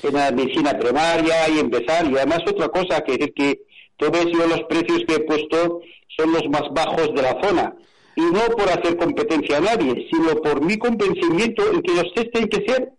en 0.02 0.14
la 0.14 0.30
medicina 0.30 0.78
primaria 0.78 1.48
y 1.48 1.58
empezar. 1.58 2.06
Y 2.06 2.16
además 2.16 2.40
otra 2.46 2.68
cosa, 2.68 3.00
que 3.02 3.12
decir 3.12 3.34
que 3.34 3.60
tú 3.96 4.10
ves 4.12 4.26
yo 4.26 4.46
los 4.46 4.62
precios 4.64 5.02
que 5.06 5.14
he 5.16 5.20
puesto 5.20 5.80
son 6.16 6.32
los 6.32 6.48
más 6.50 6.62
bajos 6.72 7.12
de 7.14 7.22
la 7.22 7.40
zona. 7.42 7.74
Y 8.14 8.22
no 8.22 8.40
por 8.56 8.68
hacer 8.68 8.96
competencia 8.96 9.58
a 9.58 9.60
nadie, 9.60 10.08
sino 10.10 10.36
por 10.40 10.60
mi 10.60 10.76
convencimiento 10.76 11.72
en 11.72 11.82
que 11.82 11.94
los 11.94 12.14
test 12.14 12.32
tienen 12.32 12.48
que 12.48 12.64
ser 12.66 12.92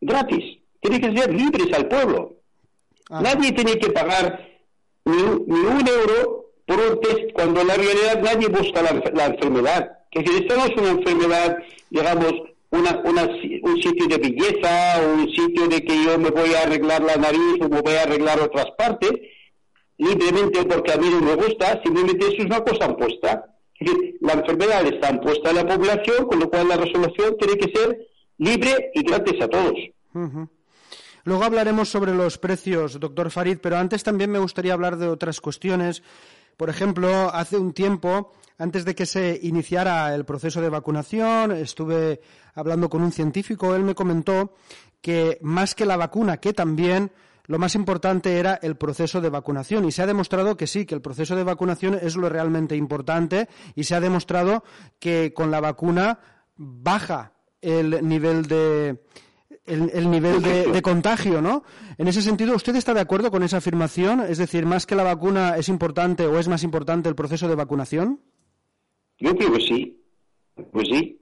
gratis, 0.00 0.58
tienen 0.80 1.00
que 1.00 1.20
ser 1.20 1.32
libres 1.32 1.72
al 1.72 1.88
pueblo. 1.88 2.36
Ah, 3.10 3.20
Nadie 3.22 3.52
tiene 3.52 3.78
que 3.78 3.90
pagar 3.90 4.48
ni, 5.04 5.16
ni 5.22 5.60
un 5.60 5.86
euro 5.86 6.41
por 6.66 6.78
un 6.78 7.00
test 7.00 7.32
cuando 7.34 7.60
en 7.60 7.68
la 7.68 7.74
realidad 7.74 8.20
nadie 8.22 8.48
busca 8.48 8.82
la, 8.82 9.02
la 9.14 9.26
enfermedad. 9.26 9.98
Que 10.10 10.20
si 10.26 10.36
esta 10.36 10.56
no 10.56 10.64
es 10.66 10.76
una 10.76 10.90
enfermedad, 10.90 11.58
digamos, 11.90 12.32
una, 12.70 13.02
una 13.04 13.24
un 13.62 13.82
sitio 13.82 14.06
de 14.06 14.18
belleza 14.18 15.00
un 15.14 15.28
sitio 15.30 15.68
de 15.68 15.84
que 15.84 16.04
yo 16.04 16.18
me 16.18 16.30
voy 16.30 16.54
a 16.54 16.62
arreglar 16.62 17.02
la 17.02 17.16
nariz 17.16 17.60
o 17.60 17.68
me 17.68 17.80
voy 17.80 17.94
a 17.94 18.02
arreglar 18.02 18.40
otras 18.40 18.66
partes, 18.76 19.12
libremente 19.98 20.64
porque 20.64 20.92
a 20.92 20.96
mí 20.96 21.08
no 21.10 21.20
me 21.20 21.34
gusta, 21.34 21.80
simplemente 21.82 22.26
eso 22.26 22.36
es 22.38 22.44
una 22.46 22.60
cosa 22.64 22.86
impuesta. 22.86 23.46
La 24.20 24.34
enfermedad 24.34 24.86
está 24.86 25.10
impuesta 25.10 25.50
a 25.50 25.52
la 25.52 25.66
población, 25.66 26.26
con 26.26 26.38
lo 26.38 26.48
cual 26.48 26.68
la 26.68 26.76
resolución 26.76 27.36
tiene 27.38 27.58
que 27.58 27.76
ser 27.76 28.08
libre 28.38 28.90
y 28.94 29.02
gratis 29.02 29.42
a 29.42 29.48
todos. 29.48 29.74
Luego 31.24 31.44
hablaremos 31.44 31.88
sobre 31.88 32.14
los 32.14 32.38
precios, 32.38 32.98
doctor 32.98 33.30
Farid, 33.30 33.58
pero 33.60 33.76
antes 33.76 34.02
también 34.02 34.30
me 34.30 34.38
gustaría 34.38 34.72
hablar 34.72 34.96
de 34.96 35.08
otras 35.08 35.40
cuestiones. 35.40 36.02
Por 36.56 36.70
ejemplo, 36.70 37.30
hace 37.34 37.56
un 37.56 37.72
tiempo, 37.72 38.32
antes 38.58 38.84
de 38.84 38.94
que 38.94 39.06
se 39.06 39.38
iniciara 39.42 40.14
el 40.14 40.24
proceso 40.24 40.60
de 40.60 40.68
vacunación, 40.68 41.52
estuve 41.52 42.20
hablando 42.54 42.88
con 42.88 43.02
un 43.02 43.12
científico. 43.12 43.74
Él 43.74 43.82
me 43.82 43.94
comentó 43.94 44.54
que 45.00 45.38
más 45.42 45.74
que 45.74 45.86
la 45.86 45.96
vacuna, 45.96 46.36
que 46.38 46.52
también 46.52 47.10
lo 47.46 47.58
más 47.58 47.74
importante 47.74 48.38
era 48.38 48.54
el 48.62 48.76
proceso 48.76 49.20
de 49.20 49.30
vacunación. 49.30 49.84
Y 49.84 49.92
se 49.92 50.02
ha 50.02 50.06
demostrado 50.06 50.56
que 50.56 50.66
sí, 50.66 50.86
que 50.86 50.94
el 50.94 51.02
proceso 51.02 51.34
de 51.36 51.44
vacunación 51.44 51.98
es 52.00 52.16
lo 52.16 52.28
realmente 52.28 52.76
importante 52.76 53.48
y 53.74 53.84
se 53.84 53.94
ha 53.94 54.00
demostrado 54.00 54.62
que 54.98 55.32
con 55.34 55.50
la 55.50 55.60
vacuna 55.60 56.20
baja 56.56 57.32
el 57.60 58.06
nivel 58.06 58.46
de, 58.46 59.02
el, 59.66 59.90
el 59.94 60.10
nivel 60.10 60.42
de, 60.42 60.66
de 60.72 60.82
contagio, 60.82 61.40
¿no? 61.40 61.62
En 61.98 62.08
ese 62.08 62.20
sentido, 62.22 62.54
¿usted 62.56 62.74
está 62.76 62.94
de 62.94 63.00
acuerdo 63.00 63.30
con 63.30 63.42
esa 63.42 63.58
afirmación? 63.58 64.20
Es 64.20 64.38
decir, 64.38 64.66
más 64.66 64.86
que 64.86 64.94
la 64.96 65.02
vacuna 65.04 65.56
es 65.56 65.68
importante 65.68 66.26
o 66.26 66.38
es 66.38 66.48
más 66.48 66.62
importante 66.64 67.08
el 67.08 67.14
proceso 67.14 67.48
de 67.48 67.54
vacunación. 67.54 68.20
Yo 69.18 69.34
creo 69.36 69.52
que 69.52 69.60
sí. 69.60 69.98
Pues 70.72 70.88
sí. 70.88 71.18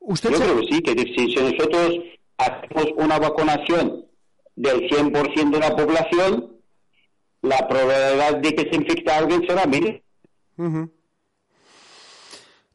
Usted 0.00 0.30
Yo 0.30 0.36
se- 0.36 0.44
creo 0.44 0.60
que 0.60 0.66
sí, 0.66 0.80
que 0.82 0.92
si, 1.14 1.30
si 1.34 1.42
nosotros 1.42 1.94
hacemos 2.38 2.86
una 2.96 3.18
vacunación 3.18 4.06
del 4.56 4.88
100% 4.88 5.50
de 5.50 5.58
la 5.58 5.76
población, 5.76 6.56
la 7.42 7.66
probabilidad 7.68 8.36
de 8.38 8.54
que 8.54 8.70
se 8.70 8.76
infecte 8.76 9.10
a 9.10 9.18
alguien 9.18 9.42
será 9.46 9.66
mínima. 9.66 9.98
Ujú. 10.56 10.90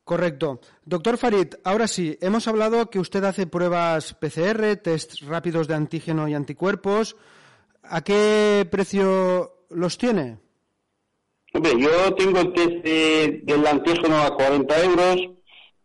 Correcto. 0.05 0.61
Doctor 0.85 1.17
Farid, 1.17 1.55
ahora 1.63 1.87
sí, 1.87 2.15
hemos 2.21 2.47
hablado 2.47 2.89
que 2.91 2.99
usted 2.99 3.23
hace 3.23 3.47
pruebas 3.47 4.13
PCR, 4.13 4.77
test 4.77 5.21
rápidos 5.23 5.67
de 5.67 5.73
antígeno 5.73 6.27
y 6.27 6.35
anticuerpos. 6.35 7.17
¿A 7.81 8.01
qué 8.03 8.67
precio 8.69 9.65
los 9.71 9.97
tiene? 9.97 10.37
Hombre, 11.53 11.71
yo 11.79 12.13
tengo 12.15 12.39
el 12.39 12.53
test 12.53 12.69
de- 12.83 13.41
del 13.43 13.65
antígeno 13.65 14.17
a 14.21 14.35
40 14.35 14.83
euros, 14.83 15.17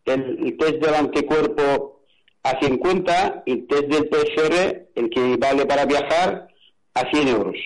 el, 0.04 0.46
el 0.46 0.56
test 0.58 0.74
del 0.84 0.94
anticuerpo 0.94 2.02
a 2.42 2.60
50 2.60 3.42
y 3.46 3.52
el 3.52 3.66
test 3.66 3.84
del 3.84 4.08
PCR, 4.08 4.88
el 4.96 5.08
que 5.10 5.36
vale 5.38 5.64
para 5.64 5.86
viajar, 5.86 6.48
a 6.92 7.10
100 7.10 7.28
euros. 7.28 7.56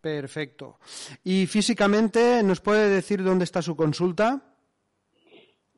Perfecto. 0.00 0.78
¿Y 1.22 1.46
físicamente 1.46 2.42
nos 2.42 2.60
puede 2.60 2.88
decir 2.88 3.22
dónde 3.22 3.44
está 3.44 3.62
su 3.62 3.76
consulta? 3.76 4.53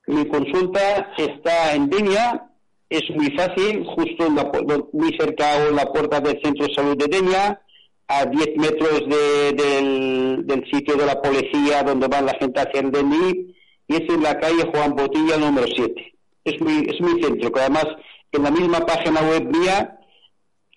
Mi 0.07 0.25
consulta 0.29 1.13
está 1.17 1.75
en 1.75 1.89
Denia, 1.91 2.49
es 2.89 3.03
muy 3.11 3.31
fácil, 3.33 3.85
justo 3.85 4.27
en 4.27 4.37
la 4.37 4.51
muy 4.93 5.17
cerca 5.19 5.57
o 5.57 5.69
en 5.71 5.77
la 5.77 5.87
puerta 5.93 6.21
del 6.21 6.41
Centro 6.43 6.67
de 6.67 6.75
Salud 6.75 6.97
de 6.97 7.07
Denia, 7.09 7.61
a 8.09 8.25
10 8.25 8.57
metros 8.57 9.01
de- 9.09 9.53
del, 9.53 10.47
del 10.47 10.65
sitio 10.71 10.95
de 10.95 11.07
la 11.07 11.21
policía 11.21 11.83
donde 11.83 12.07
van 12.07 12.27
la 12.27 12.35
gente 12.35 12.61
a 12.61 12.63
hacer 12.63 12.89
DNI, 12.91 13.55
y 13.89 13.95
es 13.97 14.03
en 14.09 14.23
la 14.23 14.39
calle 14.39 14.65
Juan 14.73 14.95
Botilla 14.95 15.37
número 15.39 15.67
7. 15.75 16.13
Es 16.45 16.61
muy, 16.61 16.87
es 16.89 17.01
muy 17.01 17.21
céntrico, 17.21 17.59
además 17.59 17.87
en 18.31 18.43
la 18.45 18.51
misma 18.53 18.81
página 18.87 19.21
web 19.23 19.45
mía 19.51 19.99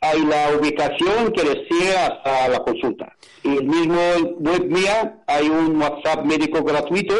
hay 0.01 0.23
la 0.25 0.57
ubicación 0.59 1.31
que 1.33 1.43
les 1.43 1.67
sigue 1.67 1.95
hasta 1.95 2.47
la 2.47 2.59
consulta. 2.63 3.15
Y 3.43 3.57
el 3.57 3.65
mismo 3.65 3.99
web 4.39 4.65
mía 4.67 5.21
hay 5.27 5.49
un 5.49 5.79
WhatsApp 5.79 6.25
médico 6.25 6.63
gratuito 6.63 7.15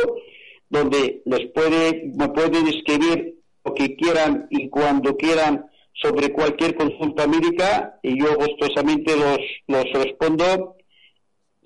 donde 0.70 1.22
les 1.26 1.52
puede, 1.52 2.12
me 2.16 2.30
pueden 2.30 2.68
escribir 2.68 3.40
lo 3.66 3.74
que 3.74 3.96
quieran 3.96 4.48
y 4.50 4.70
cuando 4.70 5.16
quieran 5.18 5.66
sobre 5.94 6.32
cualquier 6.32 6.76
consulta 6.76 7.28
médica 7.28 8.00
y 8.02 8.20
yo 8.20 8.36
gustosamente 8.36 9.16
los, 9.16 9.40
los 9.68 9.86
respondo 9.94 10.78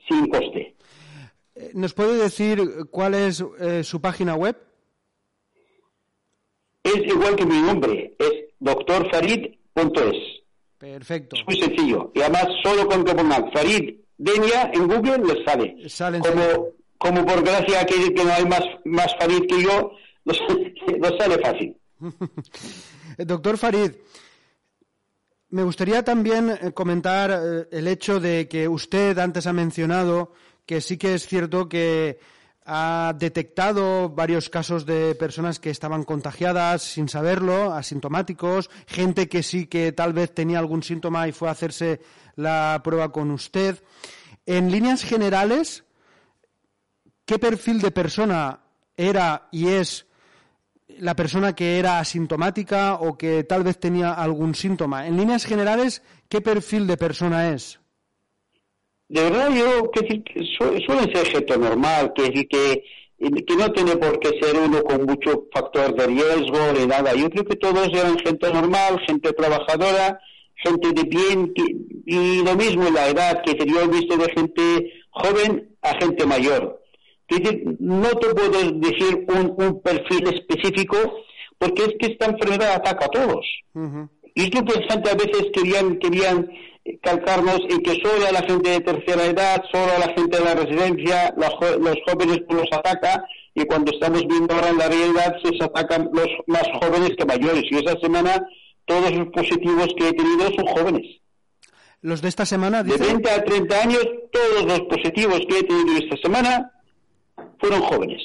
sin 0.08 0.28
coste. 0.28 0.76
Eh, 1.56 1.72
¿Nos 1.74 1.94
puede 1.94 2.18
decir 2.18 2.60
cuál 2.90 3.14
es 3.14 3.44
eh, 3.60 3.84
su 3.84 4.02
página 4.02 4.36
web? 4.36 4.58
Es 6.84 6.98
igual 7.06 7.36
que 7.36 7.46
mi 7.46 7.62
nombre, 7.62 8.16
es 8.20 8.34
doctorfarid.es. 8.60 10.44
Perfecto. 10.78 11.38
Es 11.38 11.46
muy 11.46 11.56
sencillo. 11.58 12.12
Y 12.14 12.22
además, 12.22 12.48
solo 12.62 12.88
con 12.88 13.06
que 13.06 13.16
pongan 13.16 13.52
Farid 13.54 13.96
Denia 14.18 14.70
en 14.74 14.88
Google 14.88 15.20
les 15.20 15.46
sale. 15.46 16.20
Como. 16.20 16.83
Como 17.04 17.26
por 17.26 17.44
gracia 17.44 17.86
que, 17.86 18.24
no 18.24 18.34
hay 18.34 18.46
más, 18.46 18.64
más 18.86 19.14
Farid 19.20 19.46
que 19.48 19.62
yo, 19.62 19.92
nos, 20.26 20.40
nos 21.00 21.18
sale 21.18 21.38
fácil. 21.40 21.78
Doctor 23.18 23.58
Farid, 23.58 23.92
me 25.50 25.64
gustaría 25.64 26.04
también 26.04 26.50
eh, 26.50 26.72
comentar 26.72 27.30
eh, 27.32 27.68
el 27.72 27.90
hecho 27.90 28.22
de 28.22 28.48
que 28.48 28.70
usted 28.70 29.20
antes 29.20 29.46
ha 29.48 29.54
mencionado 29.54 30.32
que 30.66 30.80
sí 30.80 30.98
que 30.98 31.14
es 31.14 31.28
cierto 31.28 31.68
que 31.68 32.20
ha 32.66 33.14
detectado 33.20 34.08
varios 34.08 34.50
casos 34.50 34.86
de 34.86 35.14
personas 35.16 35.60
que 35.60 35.70
estaban 35.70 36.06
contagiadas 36.06 36.82
sin 36.82 37.10
saberlo, 37.10 37.74
asintomáticos, 37.74 38.70
gente 38.88 39.28
que 39.28 39.44
sí 39.44 39.68
que 39.68 39.92
tal 39.92 40.14
vez 40.14 40.34
tenía 40.34 40.60
algún 40.60 40.82
síntoma 40.82 41.28
y 41.28 41.34
fue 41.34 41.50
a 41.50 41.52
hacerse 41.52 42.00
la 42.38 42.80
prueba 42.82 43.12
con 43.12 43.32
usted. 43.32 43.84
En 44.46 44.72
líneas 44.72 45.04
generales, 45.04 45.84
¿qué 47.26 47.40
perfil 47.40 47.80
de 47.82 47.92
persona 47.92 48.60
era 48.98 49.48
y 49.52 49.68
es 49.68 50.06
la 51.00 51.16
persona 51.16 51.56
que 51.56 51.80
era 51.80 52.00
asintomática 52.00 52.96
o 52.96 53.18
que 53.18 53.44
tal 53.44 53.64
vez 53.64 53.80
tenía 53.80 54.14
algún 54.14 54.56
síntoma. 54.56 55.08
En 55.08 55.18
líneas 55.18 55.46
generales, 55.46 56.04
¿qué 56.30 56.42
perfil 56.42 56.88
de 56.88 56.98
persona 56.98 57.54
es? 57.54 57.80
De 59.10 59.24
verdad, 59.24 59.50
yo 59.56 59.92
que, 59.92 60.24
suele 60.58 61.14
ser 61.14 61.28
gente 61.28 61.58
normal, 61.58 62.14
que, 62.16 62.32
que, 62.48 62.84
que 63.20 63.56
no 63.56 63.72
tiene 63.72 63.96
por 63.98 64.20
qué 64.20 64.40
ser 64.42 64.56
uno 64.56 64.84
con 64.84 65.06
mucho 65.06 65.48
factor 65.54 65.96
de 65.96 66.08
riesgo 66.08 66.72
ni 66.78 66.86
nada. 66.88 67.14
Yo 67.14 67.30
creo 67.30 67.46
que 67.46 67.56
todos 67.56 67.88
eran 67.90 68.18
gente 68.20 68.52
normal, 68.52 69.00
gente 69.06 69.34
trabajadora, 69.34 70.20
gente 70.56 70.92
de 70.94 71.04
bien, 71.04 71.54
y 72.06 72.44
lo 72.44 72.56
mismo 72.56 72.88
en 72.88 72.94
la 72.94 73.08
edad, 73.08 73.44
que 73.44 73.54
yo 73.66 73.82
he 73.82 73.88
visto 73.88 74.18
de 74.18 74.32
gente 74.32 74.94
joven 75.12 75.76
a 75.82 75.96
gente 76.00 76.26
mayor 76.26 76.83
no 77.80 78.10
te 78.10 78.28
puedo 78.30 78.72
decir 78.72 79.26
un, 79.28 79.82
perfil 79.82 80.28
específico 80.28 80.98
porque 81.58 81.84
es 81.84 81.94
que 82.00 82.12
esta 82.14 82.26
enfermedad 82.28 82.74
ataca 82.76 83.06
a 83.06 83.10
todos. 83.10 83.46
Y 84.36 84.44
es 84.44 84.56
lo 84.56 84.66
que 84.66 85.10
a 85.10 85.16
veces 85.16 85.48
querían, 85.54 85.98
querían 86.00 86.50
calcarnos 87.02 87.60
en 87.70 87.82
que 87.82 87.94
solo 88.04 88.28
a 88.28 88.32
la 88.32 88.42
gente 88.42 88.70
de 88.70 88.82
tercera 88.82 89.26
edad, 89.26 89.64
solo 89.72 89.92
a 89.96 90.00
la 90.00 90.14
gente 90.14 90.38
de 90.38 90.44
la 90.44 90.56
residencia, 90.56 91.34
los, 91.38 91.54
jóvenes 92.08 92.40
los 92.50 92.68
ataca 92.72 93.24
y 93.56 93.64
cuando 93.66 93.92
estamos 93.92 94.26
viendo 94.28 94.54
ahora 94.54 94.70
en 94.70 94.78
la 94.78 94.90
realidad 94.90 95.36
se 95.44 95.64
atacan 95.64 96.10
los 96.12 96.28
más 96.48 96.68
jóvenes 96.82 97.12
que 97.18 97.26
mayores. 97.26 97.64
Y 97.70 97.76
esa 97.76 97.98
semana 98.00 98.46
todos 98.86 99.12
los 99.16 99.28
positivos 99.28 99.88
que 99.98 100.10
he 100.10 100.14
tenido 100.14 100.52
son 100.56 100.66
jóvenes. 100.68 101.22
Los 102.02 102.22
de 102.22 102.28
esta 102.28 102.46
semana, 102.46 102.84
De 102.84 102.98
20 102.98 103.30
a 103.30 103.46
30 103.46 103.82
años, 103.82 104.06
todos 104.32 104.66
los 104.66 104.82
positivos 104.82 105.40
que 105.48 105.60
he 105.60 105.64
tenido 105.64 105.98
esta 106.00 106.18
semana 106.18 106.73
fueron 107.64 107.82
jóvenes. 107.82 108.22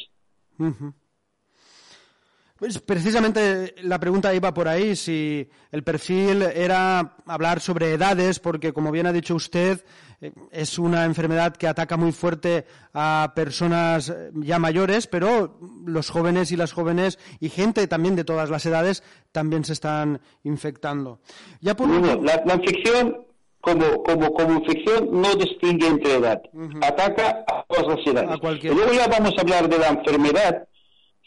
Pues 2.58 2.80
precisamente 2.80 3.76
la 3.82 4.00
pregunta 4.00 4.34
iba 4.34 4.52
por 4.52 4.66
ahí, 4.66 4.96
si 4.96 5.48
el 5.70 5.84
perfil 5.84 6.42
era 6.42 7.14
hablar 7.24 7.60
sobre 7.60 7.92
edades, 7.92 8.40
porque 8.40 8.72
como 8.72 8.90
bien 8.90 9.06
ha 9.06 9.12
dicho 9.12 9.36
usted, 9.36 9.84
eh, 10.20 10.32
es 10.50 10.76
una 10.76 11.04
enfermedad 11.04 11.56
que 11.56 11.68
ataca 11.68 11.96
muy 11.96 12.10
fuerte 12.10 12.66
a 12.92 13.32
personas 13.36 14.08
eh, 14.08 14.32
ya 14.34 14.58
mayores, 14.58 15.06
pero 15.06 15.60
los 15.86 16.10
jóvenes 16.10 16.50
y 16.50 16.56
las 16.56 16.72
jóvenes 16.72 17.20
y 17.38 17.48
gente 17.48 17.86
también 17.86 18.16
de 18.16 18.24
todas 18.24 18.50
las 18.50 18.66
edades 18.66 19.04
también 19.30 19.64
se 19.64 19.74
están 19.74 20.20
infectando. 20.42 21.20
Ya 21.60 21.76
por 21.76 21.88
la, 21.88 22.42
la, 22.44 22.54
infección 22.56 23.27
como, 23.68 24.02
como, 24.02 24.32
como 24.32 24.60
infección 24.60 25.08
no 25.12 25.34
distingue 25.34 25.86
entre 25.86 26.14
edad. 26.14 26.40
Ataca 26.82 27.44
a 27.46 27.64
todas 27.68 27.96
las 27.96 28.06
edades. 28.06 28.64
luego 28.64 28.92
ya 28.92 29.06
vamos 29.08 29.34
a 29.36 29.40
hablar 29.42 29.68
de 29.68 29.78
la 29.78 29.88
enfermedad. 29.88 30.68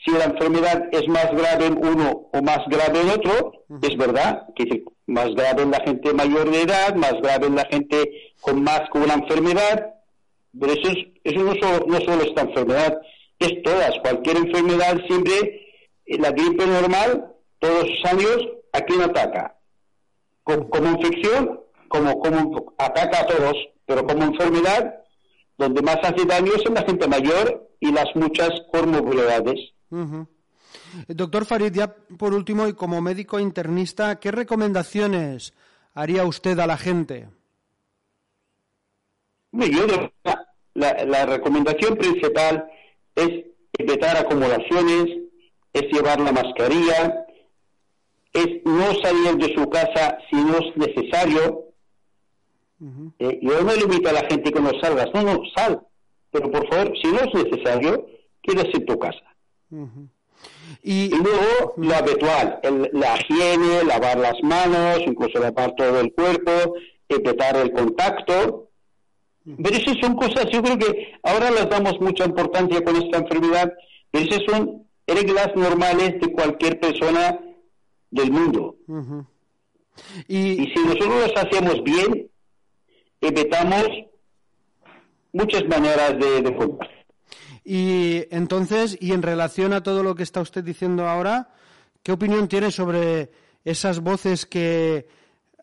Si 0.04 0.12
la 0.12 0.26
enfermedad 0.26 0.90
es 0.92 1.08
más 1.08 1.32
grave 1.32 1.68
en 1.68 1.78
uno 1.78 2.30
o 2.34 2.42
más 2.42 2.60
grave 2.68 3.02
en 3.02 3.10
otro, 3.10 3.52
es 3.84 3.96
verdad 3.98 4.48
que 4.56 4.84
más 5.06 5.30
grave 5.36 5.62
en 5.62 5.72
la 5.72 5.82
gente 5.86 6.14
mayor 6.14 6.50
de 6.50 6.64
edad, 6.64 6.96
más 6.96 7.14
grave 7.22 7.46
en 7.48 7.56
la 7.56 7.66
gente 7.66 8.34
con 8.42 8.64
más 8.64 8.82
con 8.90 9.04
una 9.04 9.14
enfermedad. 9.14 9.94
Pero 10.60 10.74
eso, 10.74 10.92
eso 11.24 11.40
no, 11.44 11.54
solo, 11.54 11.86
no 11.88 12.00
solo 12.02 12.24
esta 12.24 12.42
enfermedad, 12.42 12.98
es 13.38 13.62
todas. 13.62 13.92
Cualquier 14.02 14.38
enfermedad 14.38 14.98
siempre, 15.08 15.68
la 16.08 16.32
gripe 16.32 16.66
normal, 16.66 17.28
todos 17.60 17.88
los 17.88 18.12
años, 18.12 18.48
¿a 18.74 18.82
quién 18.82 19.02
ataca? 19.02 19.56
como 20.44 20.90
infección 20.90 21.61
como, 21.92 22.20
como 22.20 22.74
ataca 22.78 23.22
a 23.22 23.28
todos, 23.28 23.56
pero 23.86 24.06
como 24.06 24.24
enfermedad, 24.24 24.96
donde 25.58 25.82
más 25.82 25.98
hace 26.02 26.26
daño 26.26 26.54
es 26.56 26.66
en 26.66 26.74
la 26.74 26.84
gente 26.84 27.08
mayor 27.08 27.70
y 27.80 27.92
las 27.92 28.08
muchas 28.16 28.50
comorbilidades. 28.72 29.60
Doctor 31.08 31.46
Farid, 31.46 31.74
ya 31.74 31.94
por 32.18 32.34
último, 32.34 32.68
y 32.68 32.74
como 32.74 33.02
médico 33.02 33.40
internista, 33.40 34.20
¿qué 34.20 34.32
recomendaciones 34.32 35.54
haría 35.94 36.26
usted 36.26 36.58
a 36.60 36.68
la 36.68 36.78
gente? 36.78 37.30
Yo, 39.52 39.86
la, 40.74 41.04
la 41.06 41.26
recomendación 41.26 41.98
principal 41.98 42.66
es 43.16 43.46
evitar 43.78 44.16
acumulaciones, 44.18 45.06
es 45.74 45.84
llevar 45.92 46.22
la 46.22 46.32
mascarilla, 46.32 47.26
es 48.34 48.48
no 48.64 48.94
salir 49.02 49.36
de 49.36 49.54
su 49.54 49.70
casa 49.70 50.18
si 50.30 50.38
no 50.38 50.58
es 50.58 50.78
necesario, 50.78 51.71
eh, 53.20 53.40
yo 53.42 53.62
no 53.62 53.76
limito 53.76 54.10
a 54.10 54.14
la 54.14 54.26
gente 54.26 54.52
que 54.52 54.60
no 54.60 54.72
salgas, 54.82 55.10
no, 55.14 55.22
no, 55.22 55.42
sal, 55.56 55.82
pero 56.32 56.50
por 56.50 56.68
favor, 56.68 56.94
si 57.00 57.08
no 57.10 57.20
es 57.20 57.34
necesario, 57.34 58.08
quédate 58.42 58.78
en 58.78 58.86
tu 58.86 58.98
casa. 58.98 59.36
y, 60.82 61.10
luego 61.10 61.74
lo 61.78 61.96
habitual, 61.96 62.60
la 62.94 63.18
higiene, 63.20 63.84
lavar 63.84 64.18
las 64.18 64.42
manos, 64.42 65.02
incluso 65.06 65.40
lavar 65.40 65.76
todo 65.76 66.00
el 66.00 66.12
cuerpo, 66.14 66.52
evitar 67.08 67.56
el 67.58 67.72
contacto. 67.72 68.70
Pero 69.44 69.76
esas 69.76 69.98
son 70.00 70.16
cosas, 70.16 70.46
yo 70.52 70.62
creo 70.62 70.78
que 70.78 71.14
ahora 71.24 71.52
les 71.52 71.70
damos 71.70 72.00
mucha 72.00 72.26
importancia 72.26 72.84
con 72.84 72.96
esta 72.96 73.20
enfermedad, 73.20 73.74
pero 74.12 74.26
esas 74.26 74.44
son 74.48 74.88
reglas 75.08 75.50
normales 75.56 76.20
de 76.20 76.32
cualquier 76.32 76.80
persona 76.80 77.40
del 78.10 78.32
mundo. 78.32 78.76
y, 80.28 80.64
y, 80.64 80.74
si 80.74 80.80
nosotros 80.84 81.32
las 81.32 81.46
hacemos 81.46 81.84
bien, 81.84 82.31
evitamos 83.22 83.88
muchas 85.32 85.66
maneras 85.68 86.20
de, 86.20 86.42
de 86.42 86.78
Y 87.64 88.26
entonces, 88.32 88.98
y 89.00 89.14
en 89.14 89.22
relación 89.22 89.74
a 89.74 89.84
todo 89.84 90.04
lo 90.04 90.16
que 90.16 90.24
está 90.24 90.42
usted 90.42 90.64
diciendo 90.64 91.08
ahora, 91.08 91.50
¿qué 92.04 92.12
opinión 92.12 92.48
tiene 92.48 92.72
sobre 92.72 93.32
esas 93.64 94.00
voces 94.00 94.46
que 94.46 95.08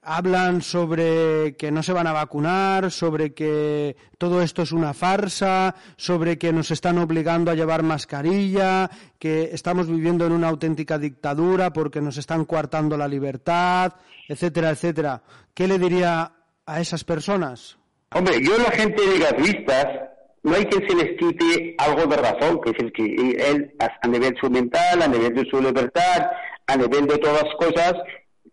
hablan 0.09 0.63
sobre 0.63 1.55
que 1.57 1.71
no 1.71 1.83
se 1.83 1.93
van 1.93 2.07
a 2.07 2.13
vacunar, 2.13 2.91
sobre 2.91 3.35
que 3.35 3.95
todo 4.17 4.41
esto 4.41 4.63
es 4.63 4.73
una 4.73 4.95
farsa, 4.95 5.75
sobre 5.97 6.39
que 6.39 6.51
nos 6.51 6.71
están 6.71 6.97
obligando 6.97 7.51
a 7.51 7.55
llevar 7.55 7.83
mascarilla, 7.83 8.89
que 9.19 9.51
estamos 9.53 9.87
viviendo 9.87 10.25
en 10.25 10.33
una 10.33 10.49
auténtica 10.49 10.99
dictadura 10.99 11.75
porque 11.75 12.01
nos 12.01 12.17
están 12.17 12.47
coartando 12.47 12.97
la 12.97 13.07
libertad, 13.07 13.93
etcétera, 14.27 14.71
etcétera. 14.71 15.23
¿Qué 15.53 15.69
le 15.69 15.79
diría 15.79 16.33
a 16.69 16.81
esas 16.81 17.03
personas? 17.03 17.79
Hombre, 18.15 18.41
yo 18.43 18.57
la 18.59 18.71
gente 18.71 19.03
negativista 19.07 20.13
no 20.43 20.55
hay 20.55 20.67
que 20.67 20.87
se 20.87 20.95
les 20.95 21.17
quite 21.19 21.75
algo 21.79 22.07
de 22.07 22.17
razón, 22.17 22.61
que 22.61 22.71
es 22.71 22.79
el 22.79 22.93
que 22.93 23.05
él 23.05 23.75
a 23.79 24.07
nivel 24.07 24.37
su 24.41 24.51
mental, 24.51 25.03
a 25.03 25.09
nivel 25.09 25.35
de 25.35 25.45
su 25.51 25.61
libertad, 25.61 26.31
a 26.67 26.77
nivel 26.77 27.07
de 27.07 27.19
todas 27.19 27.43
las 27.43 27.55
cosas, 27.55 27.95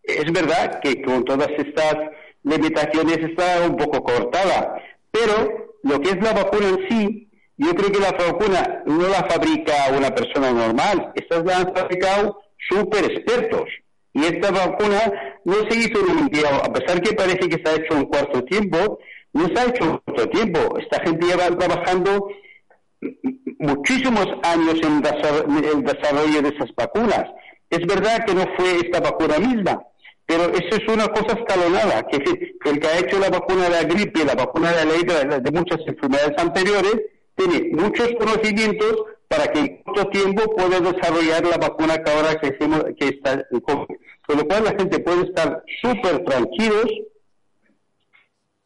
es 0.04 0.32
verdad 0.32 0.80
que 0.82 1.02
con 1.02 1.26
todas 1.26 1.50
estas 1.58 1.96
limitaciones 2.44 3.18
está 3.18 3.68
un 3.68 3.76
poco 3.76 4.04
cortada, 4.04 4.82
pero 5.12 5.78
lo 5.84 6.00
que 6.00 6.12
es 6.12 6.22
la 6.22 6.34
vacuna 6.34 6.70
en 6.70 6.90
sí, 6.90 7.30
yo 7.58 7.74
creo 7.76 7.92
que 7.92 8.00
la 8.00 8.12
vacuna 8.12 8.84
no 8.86 9.08
la 9.08 9.26
fabrica 9.30 9.74
una 9.96 10.14
persona 10.14 10.52
normal, 10.52 11.12
estas 11.16 11.44
la 11.46 11.58
han 11.58 11.74
fabricado 11.76 12.42
super 12.70 13.04
expertos. 13.06 13.70
Y 14.14 14.24
esta 14.24 14.50
vacuna 14.50 15.35
no 15.46 15.54
se 15.70 15.78
hizo 15.78 16.00
en 16.00 16.18
un 16.18 16.28
día, 16.28 16.50
a 16.58 16.74
pesar 16.74 17.02
que 17.02 17.14
parece 17.14 17.48
que 17.48 17.62
se 17.64 17.70
ha 17.70 17.76
hecho 17.76 17.96
en 17.96 18.06
cuarto 18.06 18.44
tiempo, 18.44 19.00
no 19.34 19.48
se 19.48 19.60
ha 19.60 19.66
hecho 19.66 19.84
en 19.84 19.98
cuarto 19.98 20.30
tiempo. 20.30 20.78
Esta 20.80 21.00
gente 21.04 21.26
lleva 21.26 21.56
trabajando 21.56 22.30
muchísimos 23.60 24.28
años 24.44 24.76
en 24.84 25.04
el 25.64 25.84
desarrollo 25.84 26.42
de 26.42 26.50
esas 26.50 26.74
vacunas. 26.76 27.26
Es 27.70 27.86
verdad 27.86 28.26
que 28.26 28.34
no 28.34 28.46
fue 28.58 28.78
esta 28.78 29.00
vacuna 29.00 29.38
misma, 29.40 29.82
pero 30.26 30.46
eso 30.46 30.82
es 30.82 30.88
una 30.88 31.08
cosa 31.10 31.38
escalonada, 31.38 32.08
que 32.08 32.18
el 32.18 32.80
que 32.80 32.88
ha 32.88 33.00
hecho 33.00 33.20
la 33.20 33.30
vacuna 33.30 33.66
de 33.66 33.70
la 33.70 33.84
gripe, 33.84 34.26
la 34.26 34.36
vacuna 34.36 34.72
de 34.72 34.86
la 34.86 34.92
lepra, 34.98 35.40
de 35.40 35.52
muchas 35.52 35.80
enfermedades 35.86 36.38
anteriores, 36.38 37.02
tiene 37.36 37.70
muchos 37.74 38.10
conocimientos 38.18 38.96
para 39.28 39.48
que 39.52 39.60
en 39.60 39.84
corto 39.84 40.08
tiempo 40.10 40.56
pueda 40.56 40.80
desarrollar 40.80 41.46
la 41.46 41.58
vacuna 41.58 42.02
que 42.02 42.12
ahora 42.12 42.36
que, 42.36 42.58
que 42.96 43.08
está 43.08 43.46
con 44.28 44.38
lo 44.38 44.48
cual 44.48 44.64
la 44.64 44.72
gente 44.72 45.00
puede 45.00 45.24
estar 45.24 45.64
súper 45.82 46.24
tranquilos 46.24 46.86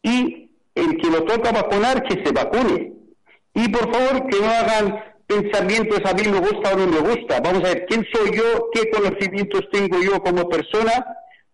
y 0.01 0.51
el 0.75 0.97
que 0.97 1.09
lo 1.09 1.23
toca 1.25 1.51
vacunar, 1.51 2.03
que 2.03 2.23
se 2.23 2.31
vacune. 2.31 2.93
Y 3.53 3.67
por 3.69 3.93
favor, 3.93 4.27
que 4.27 4.39
no 4.39 4.49
hagan 4.49 5.03
pensamientos 5.27 5.99
a 6.05 6.13
mí 6.13 6.23
me 6.27 6.39
gusta 6.39 6.73
o 6.73 6.77
no 6.77 6.87
me 6.87 6.99
gusta. 6.99 7.39
Vamos 7.41 7.63
a 7.63 7.73
ver, 7.73 7.85
¿quién 7.87 8.05
soy 8.11 8.35
yo? 8.35 8.69
¿Qué 8.73 8.89
conocimientos 8.89 9.61
tengo 9.71 10.01
yo 10.01 10.21
como 10.21 10.47
persona 10.49 11.05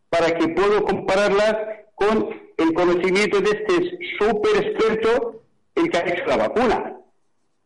para 0.10 0.32
que 0.32 0.48
puedo 0.50 0.84
compararlas 0.84 1.56
con 1.96 2.30
el 2.58 2.74
conocimiento 2.74 3.42
de 3.42 3.50
este 3.50 4.00
súper 4.18 4.66
experto, 4.66 5.42
el 5.76 5.90
que 5.90 5.98
ha 5.98 6.08
hecho 6.08 6.26
la 6.28 6.38
vacuna? 6.38 6.96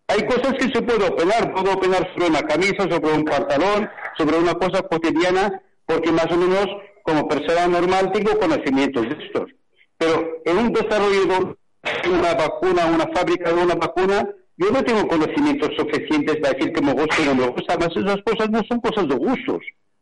Hay 0.08 0.26
cosas 0.26 0.54
que 0.54 0.74
se 0.74 0.82
puede 0.82 1.08
opinar, 1.08 1.54
puedo 1.54 1.74
opinar 1.74 2.12
sobre 2.14 2.30
una 2.30 2.42
camisa, 2.42 2.90
sobre 2.90 3.14
un 3.14 3.26
pantalón, 3.26 3.88
sobre 4.18 4.38
una 4.38 4.56
cosa 4.56 4.82
cotidiana, 4.82 5.62
porque 5.90 6.12
más 6.12 6.28
o 6.32 6.38
menos 6.38 6.68
como 7.02 7.28
persona 7.28 7.68
normal 7.68 8.12
tengo 8.12 8.38
conocimientos 8.38 9.10
de 9.10 9.26
estos. 9.26 9.50
Pero 9.98 10.40
en 10.46 10.58
un 10.60 10.72
desarrollo 10.72 11.26
de 11.26 12.10
una 12.10 12.34
vacuna, 12.36 12.86
una 12.86 13.08
fábrica 13.08 13.52
de 13.52 13.64
una 13.64 13.74
vacuna, 13.74 14.30
yo 14.56 14.70
no 14.70 14.84
tengo 14.84 15.08
conocimientos 15.08 15.72
suficientes 15.76 16.38
para 16.38 16.54
decir 16.54 16.72
que 16.74 16.82
me 16.82 16.94
gusta 16.94 17.16
o 17.24 17.26
no 17.26 17.36
me 17.36 17.48
gusta, 17.48 17.74
además 17.74 17.98
esas 17.98 18.22
cosas 18.22 18.52
no 18.52 18.62
son 18.70 18.80
cosas 18.82 19.08
de 19.08 19.16
gustos. 19.16 19.62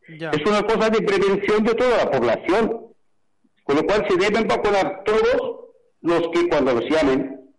Es 0.10 0.46
una 0.46 0.62
cosa 0.64 0.90
de 0.90 1.02
prevención 1.02 1.64
de 1.64 1.74
toda 1.74 1.98
la 2.04 2.12
población. 2.12 2.88
Con 3.64 3.76
lo 3.78 3.84
cual 3.84 4.06
se 4.10 4.18
deben 4.18 4.48
vacunar 4.48 5.04
todos 5.06 5.70
los 6.02 6.22
que 6.34 6.50
cuando 6.50 6.74
los 6.74 6.84
llamen. 6.90 7.50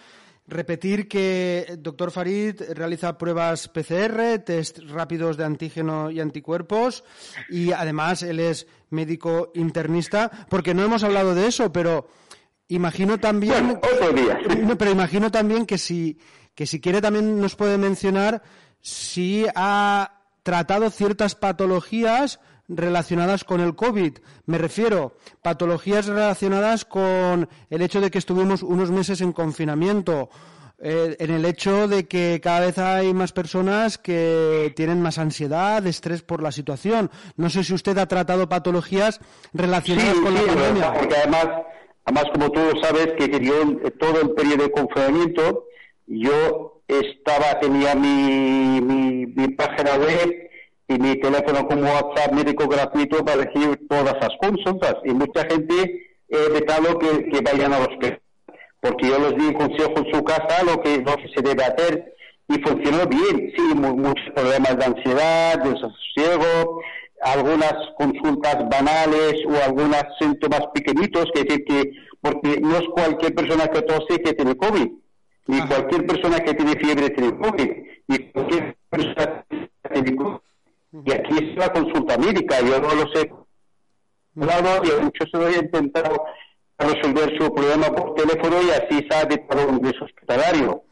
Repetir 0.50 1.06
que 1.06 1.76
Doctor 1.78 2.10
Farid 2.10 2.60
realiza 2.74 3.16
pruebas 3.16 3.68
PCR, 3.68 4.40
test 4.44 4.80
rápidos 4.80 5.36
de 5.36 5.44
antígeno 5.44 6.10
y 6.10 6.18
anticuerpos 6.18 7.04
y 7.48 7.70
además 7.70 8.24
él 8.24 8.40
es 8.40 8.66
médico 8.90 9.52
internista, 9.54 10.28
porque 10.48 10.74
no 10.74 10.82
hemos 10.82 11.04
hablado 11.04 11.36
de 11.36 11.46
eso, 11.46 11.70
pero 11.70 12.08
imagino 12.66 13.18
también 13.18 13.78
pero 14.78 14.90
imagino 14.90 15.30
también 15.30 15.66
que 15.66 15.78
si 15.78 16.18
que 16.60 16.66
si 16.66 16.78
quiere 16.78 17.00
también 17.00 17.40
nos 17.40 17.56
puede 17.56 17.78
mencionar 17.78 18.42
si 18.82 19.46
ha 19.54 20.20
tratado 20.42 20.90
ciertas 20.90 21.34
patologías 21.34 22.38
relacionadas 22.68 23.44
con 23.44 23.62
el 23.62 23.74
COVID. 23.74 24.18
Me 24.44 24.58
refiero, 24.58 25.16
patologías 25.40 26.04
relacionadas 26.04 26.84
con 26.84 27.48
el 27.70 27.80
hecho 27.80 28.02
de 28.02 28.10
que 28.10 28.18
estuvimos 28.18 28.62
unos 28.62 28.90
meses 28.90 29.22
en 29.22 29.32
confinamiento, 29.32 30.28
eh, 30.78 31.16
en 31.18 31.30
el 31.30 31.46
hecho 31.46 31.88
de 31.88 32.06
que 32.06 32.42
cada 32.42 32.60
vez 32.60 32.76
hay 32.76 33.14
más 33.14 33.32
personas 33.32 33.96
que 33.96 34.70
tienen 34.76 35.00
más 35.00 35.16
ansiedad, 35.16 35.86
estrés 35.86 36.20
por 36.20 36.42
la 36.42 36.52
situación. 36.52 37.10
No 37.36 37.48
sé 37.48 37.64
si 37.64 37.72
usted 37.72 37.96
ha 37.96 38.04
tratado 38.04 38.50
patologías 38.50 39.18
relacionadas 39.54 40.16
con 40.16 40.34
la 40.34 40.42
pandemia. 40.42 40.92
Porque 40.92 41.16
además, 41.16 41.46
además, 42.04 42.24
como 42.34 42.50
tú 42.52 42.60
sabes, 42.82 43.14
que 43.16 43.30
yo 43.42 43.78
todo 43.98 44.20
el 44.20 44.32
periodo 44.32 44.64
de 44.64 44.72
confinamiento 44.72 45.64
yo 46.10 46.82
estaba, 46.88 47.60
tenía 47.60 47.94
mi, 47.94 48.80
mi, 48.80 49.48
página 49.54 49.94
web 49.94 50.50
y 50.88 50.98
mi 50.98 51.20
teléfono 51.20 51.66
como 51.68 51.82
WhatsApp 51.82 52.32
médico 52.32 52.66
gratuito 52.66 53.24
para 53.24 53.44
recibir 53.44 53.78
todas 53.88 54.16
las 54.20 54.36
consultas. 54.40 54.96
Y 55.04 55.12
mucha 55.12 55.42
gente 55.48 56.08
he 56.28 56.48
vetado 56.52 56.98
que, 56.98 57.30
que 57.30 57.40
vayan 57.40 57.72
a 57.72 57.78
los 57.78 57.88
hospital 57.88 58.20
porque 58.80 59.08
yo 59.08 59.18
les 59.18 59.36
di 59.36 59.52
consejo 59.54 59.92
en 59.96 60.12
su 60.12 60.24
casa 60.24 60.62
lo 60.64 60.80
que, 60.80 60.98
lo 60.98 61.14
que 61.16 61.28
se 61.34 61.42
debe 61.42 61.62
hacer 61.64 62.14
y 62.48 62.54
funcionó 62.62 63.06
bien, 63.06 63.52
sí, 63.54 63.62
muchos 63.74 64.30
problemas 64.34 64.76
de 64.78 64.84
ansiedad, 64.86 65.62
de 65.62 65.70
desasosiego, 65.70 66.82
algunas 67.20 67.74
consultas 67.96 68.56
banales 68.68 69.34
o 69.46 69.62
algunos 69.62 70.02
síntomas 70.18 70.62
pequeñitos, 70.74 71.26
que 71.34 71.44
decir 71.44 71.64
que, 71.64 71.92
porque 72.20 72.58
no 72.60 72.78
es 72.78 72.84
cualquier 72.94 73.34
persona 73.34 73.68
que 73.68 73.82
tose 73.82 74.18
que 74.22 74.32
tiene 74.32 74.56
COVID 74.56 74.88
ni 75.46 75.66
cualquier 75.66 76.06
persona 76.06 76.40
que 76.40 76.54
tiene 76.54 76.76
fiebre 76.76 77.10
tiene 77.10 77.36
COVID, 77.38 77.70
ni 78.08 78.18
cualquier 78.30 78.76
persona 78.88 79.44
que 79.48 79.88
tiene 79.92 80.16
COVID. 80.16 80.38
Y 81.06 81.12
aquí 81.12 81.34
es 81.34 81.56
la 81.56 81.72
consulta 81.72 82.18
médica, 82.18 82.60
yo 82.60 82.80
no 82.80 82.94
lo 82.94 83.12
sé. 83.12 83.30
Claro, 84.38 84.82
y 84.84 85.02
muchos 85.02 85.28
han 85.34 85.64
intentado 85.64 86.24
resolver 86.78 87.36
su 87.38 87.52
problema 87.52 87.86
por 87.94 88.14
teléfono 88.14 88.56
y 88.62 88.70
así 88.70 89.06
se 89.08 89.16
ha 89.16 89.24
dictado 89.24 89.68
un 89.68 89.76
ingreso 89.76 90.04
hospitalario. 90.04 90.82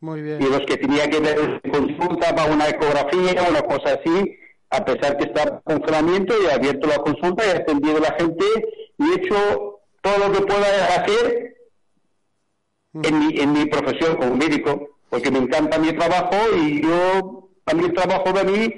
Muy 0.00 0.22
bien. 0.22 0.42
Y 0.42 0.46
los 0.46 0.60
que 0.60 0.76
tenían 0.76 1.10
que 1.10 1.20
ver 1.20 1.60
consulta 1.70 2.34
para 2.34 2.52
una 2.52 2.68
ecografía 2.68 3.42
una 3.48 3.62
cosa 3.62 3.98
así, 4.00 4.36
a 4.70 4.84
pesar 4.84 5.16
que 5.16 5.24
está 5.24 5.42
en 5.42 5.60
confinamiento, 5.64 6.34
y 6.42 6.50
abierto 6.50 6.88
la 6.88 6.98
consulta 6.98 7.44
y 7.46 7.50
ha 7.50 7.60
atendido 7.60 7.98
a 7.98 8.00
la 8.00 8.12
gente 8.18 8.44
y 8.98 9.10
he 9.10 9.14
hecho 9.14 9.80
todo 10.00 10.18
lo 10.18 10.32
que 10.32 10.40
pueda 10.46 10.86
hacer 10.96 11.49
en 12.94 13.18
mi, 13.18 13.38
en 13.38 13.52
mi 13.52 13.66
profesión 13.66 14.16
como 14.16 14.36
médico, 14.36 14.88
porque 15.08 15.30
me 15.30 15.38
encanta 15.38 15.78
mi 15.78 15.92
trabajo 15.92 16.36
y 16.56 16.82
yo, 16.82 17.48
a 17.66 17.74
mí 17.74 17.84
el 17.84 17.92
trabajo 17.92 18.32
de 18.32 18.44
mí 18.44 18.74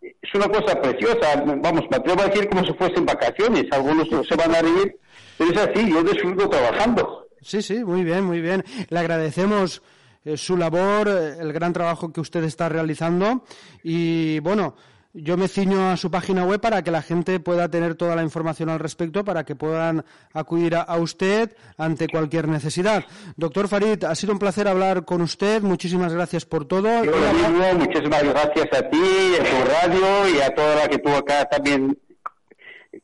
es 0.00 0.34
una 0.34 0.48
cosa 0.48 0.80
preciosa. 0.80 1.42
Vamos, 1.44 1.84
me 1.90 1.96
atrevo 1.96 2.22
a 2.22 2.26
decir 2.26 2.48
como 2.48 2.64
si 2.64 2.72
fuesen 2.74 3.06
vacaciones. 3.06 3.64
Algunos 3.70 4.08
se 4.08 4.36
van 4.36 4.54
a 4.54 4.62
reír, 4.62 4.96
pero 5.38 5.50
es 5.50 5.58
así, 5.58 5.90
yo 5.90 6.02
disfruto 6.02 6.48
trabajando. 6.48 7.26
Sí, 7.42 7.62
sí, 7.62 7.84
muy 7.84 8.02
bien, 8.02 8.24
muy 8.24 8.40
bien. 8.40 8.64
Le 8.88 8.98
agradecemos 8.98 9.82
eh, 10.24 10.36
su 10.36 10.56
labor, 10.56 11.08
eh, 11.08 11.36
el 11.40 11.52
gran 11.52 11.72
trabajo 11.72 12.12
que 12.12 12.20
usted 12.20 12.42
está 12.44 12.68
realizando 12.68 13.44
y, 13.82 14.40
bueno, 14.40 14.74
yo 15.16 15.36
me 15.36 15.48
ciño 15.48 15.90
a 15.90 15.96
su 15.96 16.10
página 16.10 16.44
web 16.44 16.60
para 16.60 16.82
que 16.82 16.90
la 16.90 17.00
gente 17.00 17.40
pueda 17.40 17.70
tener 17.70 17.94
toda 17.94 18.14
la 18.14 18.22
información 18.22 18.68
al 18.68 18.78
respecto, 18.78 19.24
para 19.24 19.44
que 19.44 19.56
puedan 19.56 20.04
acudir 20.32 20.76
a, 20.76 20.94
usted 20.98 21.56
ante 21.78 22.06
cualquier 22.08 22.48
necesidad. 22.48 23.04
Doctor 23.36 23.68
Farid, 23.68 24.04
ha 24.04 24.14
sido 24.14 24.34
un 24.34 24.38
placer 24.38 24.68
hablar 24.68 25.04
con 25.04 25.22
usted. 25.22 25.62
Muchísimas 25.62 26.12
gracias 26.12 26.44
por 26.44 26.66
todo. 26.66 27.04
Yo 27.04 27.12
lo 27.12 27.32
mismo, 27.32 27.74
muchísimas 27.78 28.22
gracias 28.22 28.68
a 28.72 28.90
ti, 28.90 29.34
a 29.40 29.44
tu 29.44 29.70
radio 29.72 30.36
y 30.36 30.40
a 30.40 30.54
toda 30.54 30.76
la 30.76 30.88
que 30.88 30.98
tú 30.98 31.08
acá 31.10 31.46
también 31.46 31.98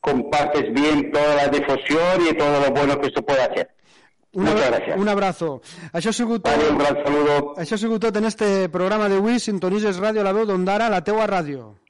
compartes 0.01 0.73
bien 0.73 1.11
toda 1.13 1.35
la 1.35 1.49
difusión 1.49 2.27
y 2.29 2.35
todo 2.37 2.61
lo 2.61 2.71
bueno 2.73 3.01
que 3.01 3.07
esto 3.07 3.23
puede 3.23 3.43
hacer. 3.43 3.71
Muchas 4.35 4.71
gracias. 4.71 4.97
Un 4.97 5.09
abrazo. 5.09 5.61
Això 5.93 6.09
ha 6.09 6.17
sigut 6.17 6.41
tot, 6.45 6.63
un 6.71 6.79
gran 6.81 6.97
saludo. 7.05 7.53
Això 7.61 7.77
ha 7.77 7.83
sigut 7.83 8.01
tot 8.01 8.17
en 8.17 8.25
este 8.25 8.69
programa 8.73 9.11
d'avui. 9.13 9.37
Sintonises 9.37 10.01
Ràdio 10.01 10.25
La 10.25 10.33
Veu 10.33 10.49
d'Ondara, 10.49 10.89
la 10.89 11.03
teua 11.05 11.29
ràdio. 11.29 11.82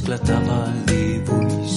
Esclatava 0.00 0.58
el 0.70 0.78
dibuix. 0.88 1.74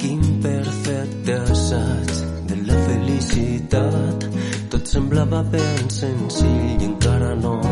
Quin 0.00 0.20
perfecte 0.42 1.34
assaig 1.54 2.12
de 2.48 2.58
la 2.68 2.78
felicitat. 2.86 4.26
Tot 4.70 4.92
semblava 4.94 5.42
ben 5.54 5.90
senzill 5.90 6.80
i 6.80 6.86
encara 6.92 7.34
no 7.42 7.69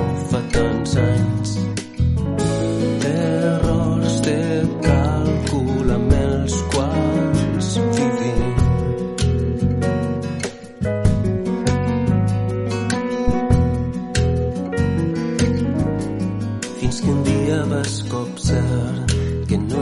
que 17.59 17.65
dia 17.65 17.77
vas 17.77 18.03
copsar 18.03 19.07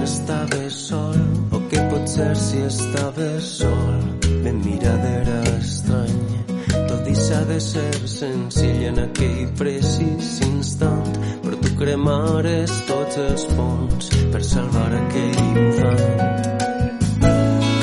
estaves 0.03 0.73
sol 0.73 1.17
o 1.51 1.61
que 1.69 1.81
potser 1.91 2.37
si 2.37 2.59
estaves 2.59 3.45
sol. 3.45 4.01
Me 4.43 4.53
miradera 4.53 5.43
estrany 5.59 6.45
tot 6.89 7.05
s'ha 7.15 7.45
de 7.45 7.61
ser 7.61 8.09
senzill 8.09 8.85
en 8.91 8.99
aquell 9.03 9.49
precís 9.59 10.41
instant 10.47 11.19
però 11.43 11.57
tu 11.61 11.75
cremares 11.77 12.73
tots 12.87 13.17
els 13.19 13.45
ponts 13.57 14.11
per 14.33 14.43
salvar 14.45 14.91
aquell 15.03 15.39
infant. 15.51 16.05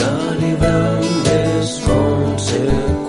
Calibrant 0.01 1.09
les 1.29 1.79
conseqüències 1.87 3.02